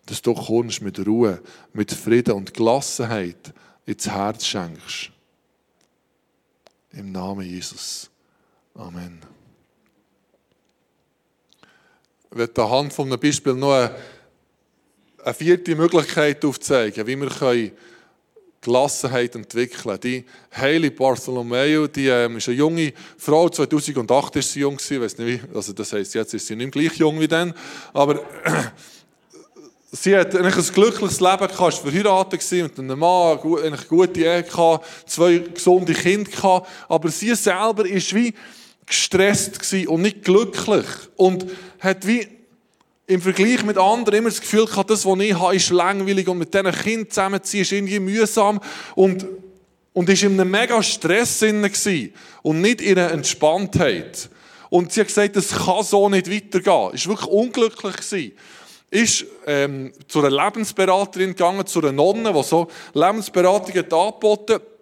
dass 0.06 0.22
du 0.22 0.34
kommst 0.34 0.82
mit 0.82 1.06
Ruhe, 1.06 1.42
mit 1.74 1.92
Frieden 1.92 2.34
und 2.34 2.54
Gelassenheit 2.54 3.54
ins 3.86 4.08
Herz 4.08 4.46
schenkst. 4.46 5.12
Im 6.92 7.12
Namen 7.12 7.48
Jesus. 7.48 8.10
Amen. 8.74 9.22
Ich 12.32 12.38
werde 12.38 12.64
anhand 12.64 12.94
von 12.94 13.08
einem 13.08 13.20
Beispiel 13.20 13.54
noch 13.54 13.74
eine 13.74 13.96
eine 15.26 15.34
vierte 15.34 15.76
Möglichkeit 15.76 16.46
aufzeigen, 16.46 17.08
wie 17.08 17.20
wir 17.20 17.72
Gelassenheit 18.62 19.36
entwickeln. 19.36 19.82
Können. 19.82 20.00
Die 20.02 20.26
Hailey 20.52 20.92
Bartholomew, 20.92 21.88
die 21.88 22.08
ähm, 22.08 22.38
ist 22.38 22.48
eine 22.48 22.58
junge 22.58 22.94
Frau, 23.18 23.50
2008 23.50 24.36
ist 24.38 24.54
sie 24.54 24.60
jung 24.62 24.78
gewesen, 24.78 25.02
weiß 25.02 25.18
nicht 25.18 25.44
wie, 25.44 25.56
also 25.56 25.74
das 25.74 25.94
heisst, 25.94 26.14
jetzt 26.14 26.34
ist 26.34 26.46
sie 26.46 26.56
nicht 26.56 26.72
gleich 26.72 26.94
jung 26.94 27.20
wie 27.20 27.28
dann, 27.28 27.54
aber 27.94 28.22
sie 29.92 30.16
hat 30.16 30.36
eigentlich 30.36 30.68
ein 30.68 30.74
glückliches 30.74 31.20
Leben 31.20 31.48
gehabt, 31.48 31.74
ist 31.74 31.80
verheiratet 31.80 32.40
gewesen, 32.40 32.64
mit 32.64 32.80
einem 32.80 33.00
Mann, 33.00 33.40
eine 33.64 33.78
gute 33.90 34.20
Ehe 34.20 34.44
gehabt, 34.44 34.86
zwei 35.10 35.40
gesunde 35.40 35.94
Kinder 35.94 36.30
gehabt, 36.30 36.68
aber 36.88 37.10
sie 37.10 37.36
selber 37.36 37.86
ist 37.86 38.14
wie 38.14 38.34
gestresst 38.86 39.60
und 39.88 40.02
nicht 40.02 40.24
glücklich 40.24 40.86
und 41.16 41.46
hat 41.80 42.06
wie 42.06 42.35
im 43.08 43.22
Vergleich 43.22 43.64
mit 43.64 43.78
anderen 43.78 44.20
immer 44.20 44.30
das 44.30 44.42
Gefühl 44.42 44.66
gehabt, 44.66 44.90
das, 44.90 45.06
was 45.06 45.20
ich 45.20 45.38
habe, 45.38 45.56
ist 45.56 45.70
langweilig 45.70 46.28
und 46.28 46.40
mit 46.40 46.54
diesen 46.54 46.72
Kindern 46.72 47.10
zusammenziehen 47.10 47.62
ist 47.62 47.72
irgendwie 47.72 48.00
mühsam 48.00 48.60
und, 48.96 49.26
und 49.94 50.10
ist 50.10 50.24
in 50.24 50.40
einem 50.40 50.50
mega 50.50 50.82
Stress 50.82 51.40
gewesen 51.40 52.14
und 52.42 52.62
nicht 52.62 52.82
in 52.82 52.98
einer 52.98 53.12
Entspanntheit. 53.12 54.30
Und 54.70 54.92
sie 54.92 55.02
hat 55.02 55.08
gesagt, 55.08 55.36
das 55.36 55.50
kann 55.50 55.84
so 55.84 56.10
nicht 56.10 56.30
weitergehen. 56.30 56.94
Ist 56.94 57.08
wirklich 57.08 57.30
unglücklich 57.30 57.96
gewesen. 57.96 58.32
Ist 58.90 59.26
ähm, 59.46 59.94
zu 60.08 60.20
einer 60.20 60.32
Lebensberaterin 60.32 61.30
gegangen, 61.30 61.66
zu 61.66 61.80
einer 61.80 61.92
Nonne, 61.92 62.34
die 62.34 62.44
so 62.44 62.68
Lebensberatung 62.94 63.76
hat 63.76 63.94
angeboten 63.94 64.54
hat 64.56 64.75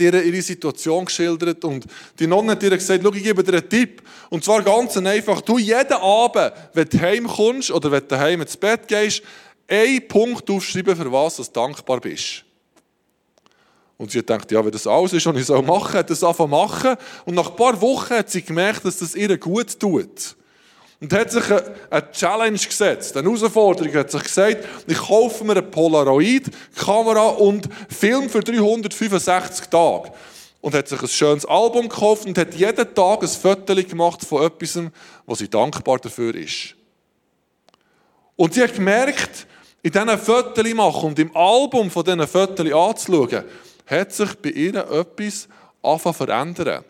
ihr 0.00 0.22
ihre 0.22 0.42
Situation 0.42 1.04
geschildert 1.04 1.64
und 1.64 1.86
die 2.18 2.26
Nonne 2.26 2.52
hat 2.52 2.62
ihr 2.62 2.70
gesagt, 2.70 3.02
schau, 3.02 3.12
ich 3.12 3.22
gebe 3.22 3.42
dir 3.42 3.52
einen 3.52 3.68
Tipp. 3.68 4.02
Und 4.28 4.44
zwar 4.44 4.62
ganz 4.62 4.96
einfach, 4.96 5.40
du 5.40 5.58
jeden 5.58 5.92
Abend, 5.92 6.52
wenn 6.74 6.88
du 6.88 7.00
heimkommst 7.00 7.70
oder 7.70 7.90
wenn 7.90 8.06
du 8.06 8.18
heim 8.18 8.42
ins 8.42 8.56
Bett 8.56 8.86
gehst, 8.86 9.22
einen 9.66 10.06
Punkt 10.06 10.50
aufschreiben, 10.50 10.96
für 10.96 11.10
was 11.10 11.36
du 11.36 11.44
dankbar 11.52 12.00
bist. 12.00 12.44
Und 13.96 14.10
sie 14.10 14.18
hat 14.18 14.26
gedacht, 14.26 14.52
ja, 14.52 14.64
wenn 14.64 14.72
das 14.72 14.86
alles 14.86 15.12
ist, 15.12 15.26
was 15.26 15.36
ich 15.36 15.48
machen 15.48 15.66
soll, 15.66 15.98
hat 15.98 16.10
das 16.10 16.24
einfach 16.24 16.46
machen. 16.46 16.96
Und 17.24 17.34
nach 17.34 17.50
ein 17.50 17.56
paar 17.56 17.80
Wochen 17.80 18.14
hat 18.14 18.30
sie 18.30 18.42
gemerkt, 18.42 18.84
dass 18.84 18.98
das 18.98 19.14
ihr 19.14 19.36
gut 19.38 19.78
tut 19.78 20.36
und 21.00 21.12
hat 21.14 21.30
sich 21.30 21.44
eine 21.88 22.12
Challenge 22.12 22.58
gesetzt, 22.58 23.16
eine 23.16 23.26
Herausforderung, 23.26 23.94
hat 23.94 24.10
sich 24.10 24.22
gesagt, 24.22 24.68
ich 24.86 24.98
kaufe 24.98 25.44
mir 25.44 25.52
eine 25.52 25.62
Polaroid-Kamera 25.62 27.28
und 27.28 27.68
film 27.88 28.28
für 28.28 28.40
365 28.40 29.66
Tage. 29.68 30.12
Und 30.60 30.74
hat 30.74 30.88
sich 30.88 31.00
ein 31.00 31.08
schönes 31.08 31.46
Album 31.46 31.88
gekauft 31.88 32.26
und 32.26 32.36
hat 32.36 32.54
jeden 32.54 32.94
Tag 32.94 33.22
ein 33.22 33.28
Foto 33.28 33.74
gemacht 33.74 34.26
von 34.26 34.44
etwas, 34.44 34.78
wo 35.24 35.34
sie 35.34 35.48
dankbar 35.48 35.98
dafür 36.00 36.34
ist. 36.34 36.74
Und 38.36 38.52
sie 38.52 38.62
hat 38.62 38.74
gemerkt, 38.74 39.46
in 39.82 39.92
diesen 39.92 40.18
Fotos 40.18 40.74
machen 40.74 41.08
und 41.08 41.18
im 41.18 41.34
Album 41.34 41.90
von 41.90 42.04
diesen 42.04 42.26
Fotos 42.26 42.70
anzuschauen, 42.70 43.44
hat 43.86 44.12
sich 44.12 44.34
bei 44.34 44.50
ihr 44.50 44.74
etwas 44.74 45.48
angefangen 45.82 46.14
verändern. 46.14 46.84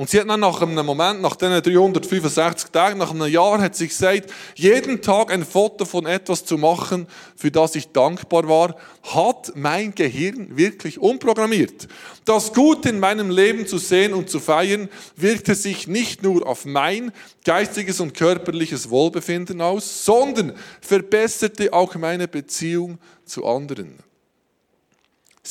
Und 0.00 0.08
sie 0.08 0.18
hat 0.18 0.30
dann 0.30 0.40
nach 0.40 0.62
einem 0.62 0.86
Moment, 0.86 1.20
nach 1.20 1.36
diesen 1.36 1.60
365 1.60 2.70
Tagen, 2.70 2.98
nach 2.98 3.10
einem 3.10 3.30
Jahr, 3.30 3.60
hat 3.60 3.76
sie 3.76 3.86
gesagt, 3.86 4.32
jeden 4.54 5.02
Tag 5.02 5.30
ein 5.30 5.44
Foto 5.44 5.84
von 5.84 6.06
etwas 6.06 6.42
zu 6.42 6.56
machen, 6.56 7.06
für 7.36 7.50
das 7.50 7.74
ich 7.74 7.88
dankbar 7.88 8.48
war, 8.48 8.76
hat 9.02 9.52
mein 9.56 9.94
Gehirn 9.94 10.56
wirklich 10.56 10.98
umprogrammiert. 10.98 11.86
Das 12.24 12.54
Gute 12.54 12.88
in 12.88 12.98
meinem 12.98 13.28
Leben 13.28 13.66
zu 13.66 13.76
sehen 13.76 14.14
und 14.14 14.30
zu 14.30 14.40
feiern, 14.40 14.88
wirkte 15.16 15.54
sich 15.54 15.86
nicht 15.86 16.22
nur 16.22 16.46
auf 16.46 16.64
mein 16.64 17.12
geistiges 17.44 18.00
und 18.00 18.14
körperliches 18.14 18.88
Wohlbefinden 18.88 19.60
aus, 19.60 20.06
sondern 20.06 20.54
verbesserte 20.80 21.74
auch 21.74 21.94
meine 21.96 22.26
Beziehung 22.26 22.98
zu 23.26 23.44
anderen. 23.44 23.98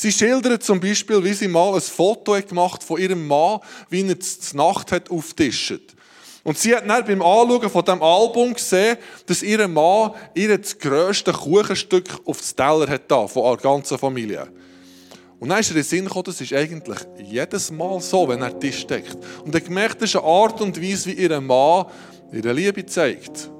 Sie 0.00 0.10
schildert 0.10 0.62
zum 0.62 0.80
Beispiel, 0.80 1.22
wie 1.22 1.34
sie 1.34 1.46
mal 1.46 1.74
ein 1.74 1.80
Foto 1.82 2.32
gemacht 2.40 2.82
von 2.82 2.98
ihrem 2.98 3.26
Mann, 3.26 3.60
wie 3.90 4.00
er 4.00 4.14
die 4.14 4.56
Nacht 4.56 4.92
hat 4.92 5.10
auftischt. 5.10 5.94
Und 6.42 6.56
sie 6.56 6.74
hat 6.74 6.88
dann 6.88 7.04
beim 7.04 7.20
Anschauen 7.20 7.68
von 7.68 7.84
dem 7.84 8.02
Album 8.02 8.54
gesehen, 8.54 8.96
dass 9.26 9.42
ihr 9.42 9.68
Mann 9.68 10.12
ihr 10.32 10.56
das 10.56 10.78
grösste 10.78 11.32
Kuchenstück 11.32 12.18
auf 12.24 12.40
den 12.40 12.56
Teller 12.56 12.88
hat 12.88 13.10
da, 13.10 13.26
von 13.26 13.42
der 13.42 13.56
ganzen 13.58 13.98
Familie. 13.98 14.48
Und 15.38 15.50
dann 15.50 15.60
ist 15.60 15.68
ihr 15.68 15.76
in 15.76 15.82
den 15.82 15.84
Sinn 15.84 16.04
gekommen, 16.06 16.24
das 16.24 16.40
ist 16.40 16.54
eigentlich 16.54 16.98
jedes 17.22 17.70
Mal 17.70 18.00
so, 18.00 18.26
wenn 18.26 18.40
er 18.40 18.58
Tisch 18.58 18.86
deckt. 18.86 19.18
Und 19.44 19.54
er 19.54 19.60
gemerkt, 19.60 20.00
das 20.00 20.08
ist 20.08 20.16
eine 20.16 20.24
Art 20.24 20.62
und 20.62 20.80
Weise, 20.80 21.10
wie 21.10 21.22
ihr 21.22 21.40
Mann 21.42 21.84
ihre 22.32 22.54
Liebe 22.54 22.86
zeigt. 22.86 23.50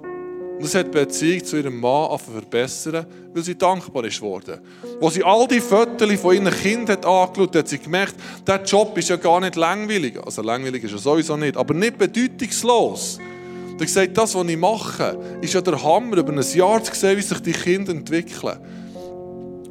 Und 0.61 0.67
das 0.67 0.75
hat 0.75 0.89
die 0.89 0.91
Beziehung 0.91 1.43
zu 1.43 1.57
ihrem 1.57 1.81
Mann 1.81 2.19
verbessern, 2.19 3.07
weil 3.33 3.43
sie 3.43 3.57
dankbar 3.57 4.05
ist 4.05 4.21
worden. 4.21 4.61
Als 5.01 5.15
sie 5.15 5.25
all 5.25 5.49
die 5.49 5.59
Fotos 5.59 6.13
von 6.21 6.35
ihren 6.35 6.51
Kindern 6.51 6.99
hat 6.99 7.07
angeschaut 7.07 7.57
hat, 7.57 7.67
sie 7.67 7.79
gemerkt, 7.79 8.15
der 8.47 8.63
Job 8.63 8.99
ist 8.99 9.09
ja 9.09 9.17
gar 9.17 9.41
nicht 9.41 9.57
langweilig. 9.57 10.19
Also 10.23 10.43
langweilig 10.43 10.85
ist 10.85 10.93
er 10.93 10.99
sowieso 10.99 11.39
nicht, 11.39 11.57
aber 11.57 11.73
nicht 11.73 11.97
bedeutungslos. 11.97 13.19
Er 13.19 13.73
hat 13.73 13.79
gesagt, 13.79 14.19
das, 14.19 14.35
was 14.35 14.47
ich 14.47 14.59
mache, 14.59 15.19
ist 15.41 15.55
ja 15.55 15.63
der 15.63 15.83
Hammer, 15.83 16.19
über 16.19 16.31
ein 16.31 16.45
Jahr 16.53 16.85
zu 16.85 16.95
sehen, 16.95 17.17
wie 17.17 17.23
sich 17.23 17.41
die 17.41 17.53
Kinder 17.53 17.93
entwickeln. 17.93 18.59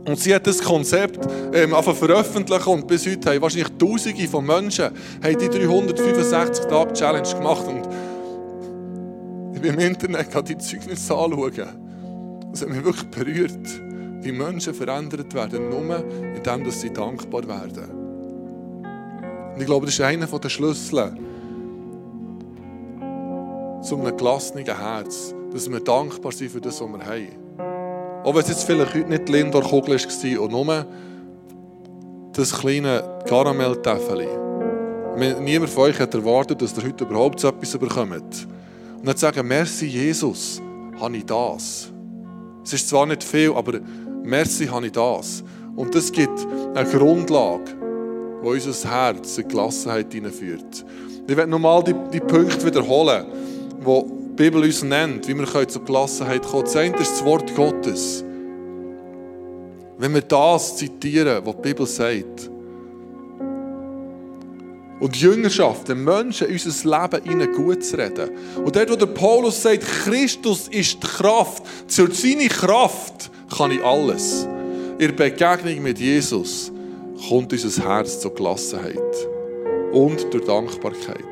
Und 0.07 0.19
sie 0.19 0.33
hat 0.33 0.47
das 0.47 0.57
Konzept 0.57 1.19
ähm, 1.53 1.69
veröffentlicht 1.69 2.65
und 2.65 2.87
bis 2.87 3.05
heute 3.05 3.29
haben 3.29 3.41
wahrscheinlich 3.43 3.69
Tausende 3.77 4.27
von 4.27 4.43
Menschen 4.43 4.85
haben 5.23 5.37
die 5.37 5.49
365 5.49 6.65
Tage 6.65 6.93
Challenge 6.93 7.29
gemacht 7.31 7.67
und 7.67 7.87
ich 9.61 9.61
bin 9.61 9.73
im 9.73 9.79
Internet 9.79 10.47
die 10.47 10.57
Zeugnisse 10.57 11.13
anschauen. 11.15 12.49
Es 12.53 12.61
hat 12.61 12.69
mich 12.69 12.83
wirklich 12.83 13.09
berührt, 13.09 13.81
wie 14.21 14.31
Menschen 14.31 14.73
verändert 14.73 15.33
werden, 15.33 15.69
nur 15.69 16.03
indem 16.35 16.71
sie 16.71 16.91
dankbar 16.93 17.45
werden. 17.45 17.89
Und 19.53 19.59
ich 19.59 19.65
glaube, 19.65 19.85
das 19.85 19.95
ist 19.95 20.01
einer 20.01 20.27
der 20.27 20.49
Schlüssel 20.49 21.13
zu 23.81 23.97
einem 23.97 24.17
gelassenen 24.17 24.65
Herz, 24.65 25.35
dass 25.51 25.69
wir 25.69 25.79
dankbar 25.81 26.31
sind 26.31 26.51
für 26.51 26.61
das, 26.61 26.79
was 26.79 26.87
wir 26.89 27.05
haben. 27.05 28.23
Auch 28.23 28.33
wenn 28.33 28.41
es 28.41 28.49
jetzt 28.49 28.63
vielleicht 28.63 28.95
heute 28.95 29.09
nicht 29.09 29.27
die 29.27 29.31
Lindor-Kugel 29.33 29.99
war 29.99 30.41
und 30.41 30.51
nur 30.51 30.85
das 32.31 32.53
kleine 32.53 33.03
Karamelltäfeli. 33.27 34.27
Niemand 35.41 35.69
von 35.69 35.83
euch 35.83 35.99
hat 35.99 36.13
erwartet, 36.13 36.61
dass 36.61 36.77
ihr 36.77 36.83
heute 36.85 37.03
überhaupt 37.03 37.41
so 37.41 37.49
etwas 37.49 37.77
bekommt. 37.77 38.47
Und 38.99 39.07
dann 39.07 39.15
sagen, 39.15 39.47
merci 39.47 39.85
Jesus, 39.87 40.61
habe 40.99 41.15
ich 41.15 41.25
das. 41.25 41.89
Es 42.63 42.73
ist 42.73 42.89
zwar 42.89 43.05
nicht 43.05 43.23
viel, 43.23 43.53
aber 43.53 43.79
merci 44.23 44.67
habe 44.67 44.87
ich 44.87 44.91
das. 44.91 45.41
Und 45.75 45.95
das 45.95 46.11
gibt 46.11 46.45
eine 46.75 46.89
Grundlage, 46.89 47.77
die 48.43 48.47
unser 48.47 48.89
Herz 48.91 49.37
in 49.37 49.47
Gelassenheit 49.47 50.11
hineinführt. 50.11 50.85
Ich 51.25 51.37
werde 51.37 51.49
nochmal 51.49 51.81
die, 51.83 51.95
die 52.11 52.19
Punkte 52.19 52.65
wiederholen, 52.65 53.25
die 53.79 54.03
die 54.03 54.43
Bibel 54.43 54.63
uns 54.63 54.83
nennt, 54.83 55.27
wie 55.27 55.35
wir 55.35 55.67
zur 55.67 55.85
Gelassenheit 55.85 56.43
kommen 56.43 56.63
können. 56.63 56.65
Das 56.65 56.75
eine 56.75 56.97
ist 56.97 57.11
das 57.11 57.25
Wort 57.25 57.55
Gottes. 57.55 58.23
Wenn 59.97 60.13
wir 60.13 60.21
das 60.21 60.75
zitieren, 60.75 61.45
was 61.45 61.55
die 61.55 61.61
Bibel 61.61 61.85
sagt, 61.85 62.49
und 64.99 65.15
Jüngerschaft, 65.15 65.87
den 65.87 66.03
Menschen 66.03 66.47
unser 66.47 67.01
Leben 67.01 67.31
ihnen 67.31 67.53
gut 67.53 67.83
zu 67.83 67.97
reden. 67.97 68.29
Und 68.63 68.75
dort, 68.75 68.91
wo 68.91 68.95
der 68.95 69.05
Paulus 69.05 69.61
sagt, 69.61 69.81
Christus 69.81 70.67
ist 70.67 71.01
die 71.01 71.07
Kraft, 71.07 71.63
zur 71.87 72.13
seiner 72.13 72.49
Kraft 72.49 73.31
kann 73.55 73.71
ich 73.71 73.83
alles. 73.83 74.47
In 74.97 75.15
Begegnung 75.15 75.81
mit 75.81 75.99
Jesus 75.99 76.71
kommt 77.27 77.53
unser 77.53 77.83
Herz 77.83 78.19
zur 78.19 78.35
Gelassenheit 78.35 78.97
und 79.91 80.33
durch 80.33 80.45
Dankbarkeit. 80.45 81.23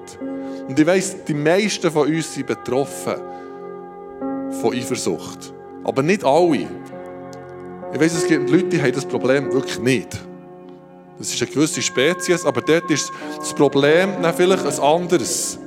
Und 0.67 0.79
ich 0.79 0.85
weiss, 0.85 1.15
die 1.25 1.33
meisten 1.33 1.91
von 1.91 2.07
uns 2.07 2.33
sind 2.33 2.47
betroffen 2.47 3.15
von 4.61 4.73
Eifersucht. 4.73 5.53
Aber 5.83 6.03
nicht 6.03 6.23
alle. 6.23 6.67
Ich 7.93 7.99
weiss, 7.99 8.13
es 8.13 8.27
gibt 8.27 8.49
Leute, 8.49 8.69
die 8.69 8.81
haben 8.81 8.91
das 8.91 9.05
Problem 9.05 9.51
wirklich 9.51 9.79
nicht. 9.79 10.17
Das 11.17 11.33
ist 11.33 11.41
eine 11.41 11.51
gewisse 11.51 11.81
Spezies, 11.81 12.45
aber 12.45 12.61
dort 12.61 12.89
ist 12.91 13.11
das 13.37 13.53
Problem 13.53 14.21
dann 14.21 14.33
vielleicht 14.33 14.65
ein 14.65 14.79
anderes. 14.79 15.57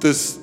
Dass 0.00 0.38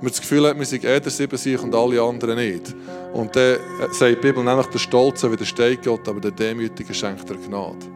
man 0.00 0.10
das 0.10 0.20
Gefühl 0.20 0.48
hat, 0.48 0.58
wir 0.58 0.66
sind 0.66 0.84
eh 0.84 1.00
der 1.00 1.10
Sieben 1.10 1.36
sich 1.36 1.60
und 1.60 1.74
alle 1.74 2.00
anderen 2.00 2.36
nicht. 2.36 2.74
Und 3.12 3.34
dann 3.34 3.58
sagt 3.92 4.10
die 4.10 4.16
Bibel 4.16 4.44
nämlich, 4.44 4.66
der 4.66 4.78
Stolze 4.78 5.30
widersteht 5.30 5.82
Gott, 5.84 6.08
aber 6.08 6.20
der 6.20 6.30
Demütige 6.30 6.92
schenkt 6.94 7.28
er 7.28 7.36
Gnade. 7.36 7.86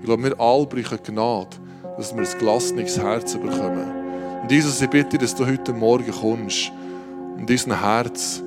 Ich 0.00 0.06
glaube, 0.06 0.22
wir 0.24 0.40
alle 0.40 0.66
brauchen 0.66 0.98
Gnade, 1.04 1.56
dass 1.96 2.14
wir 2.14 2.22
ein 2.22 2.38
gelassenes 2.38 2.98
Herz 2.98 3.34
bekommen. 3.34 4.40
Und 4.42 4.50
Jesus, 4.50 4.80
ich 4.80 4.88
bitte, 4.88 5.18
dass 5.18 5.34
du 5.34 5.46
heute 5.46 5.72
Morgen 5.72 6.10
kommst 6.10 6.72
und 7.36 7.48
in 7.48 7.56
unserem 7.56 7.80
Herz 7.80 8.42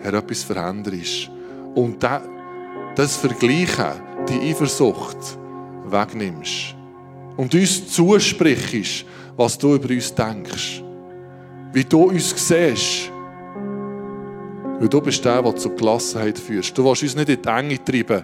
Herr, 0.00 0.14
etwas 0.14 0.42
veränderst. 0.42 1.30
Und 1.74 1.98
das 2.94 3.16
Vergleichen, 3.16 4.00
die 4.28 4.50
Eifersucht 4.50 5.38
wegnimmst 5.86 6.74
und 7.36 7.54
uns 7.54 7.88
zusprichst, 7.92 9.04
was 9.36 9.56
du 9.56 9.74
über 9.74 9.88
uns 9.88 10.14
denkst, 10.14 10.82
wie 11.72 11.84
du 11.84 12.04
uns 12.04 12.30
siehst. 12.36 13.12
Weil 14.80 14.88
du 14.88 15.00
bist 15.00 15.24
der, 15.24 15.42
der 15.42 15.56
zur 15.56 15.74
Gelassenheit 15.74 16.38
führst. 16.38 16.76
Du 16.76 16.84
willst 16.84 17.02
uns 17.02 17.16
nicht 17.16 17.28
in 17.28 17.42
die 17.42 17.48
Enge 17.48 17.84
treiben 17.84 18.22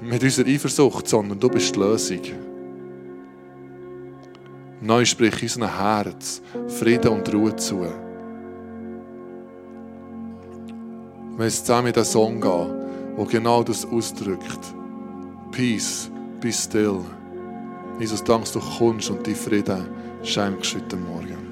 mit 0.00 0.22
unserer 0.22 0.48
Eifersucht, 0.48 1.08
sondern 1.08 1.38
du 1.38 1.48
bist 1.48 1.74
die 1.74 1.80
Lösung. 1.80 2.20
Neu 4.80 5.04
sprich 5.04 5.42
unserem 5.42 5.76
Herz 5.76 6.40
Frieden 6.68 7.08
und 7.08 7.32
Ruhe 7.32 7.54
zu. 7.56 7.84
Wenn 11.36 11.46
es 11.46 11.64
zusammen 11.64 11.88
in 11.88 11.92
den 11.92 12.04
Song 12.04 12.40
gehen, 12.40 13.16
der 13.16 13.26
genau 13.26 13.62
das 13.62 13.84
ausdrückt. 13.84 14.77
Peace, 15.50 16.10
be 16.40 16.52
still. 16.52 17.04
Jesus, 17.98 18.22
danke, 18.22 18.50
du 18.52 18.60
kommst 18.60 19.10
und 19.10 19.26
die 19.26 19.34
Frieden 19.34 19.88
schenkst 20.22 20.74
heute 20.74 20.96
Morgen. 20.96 21.47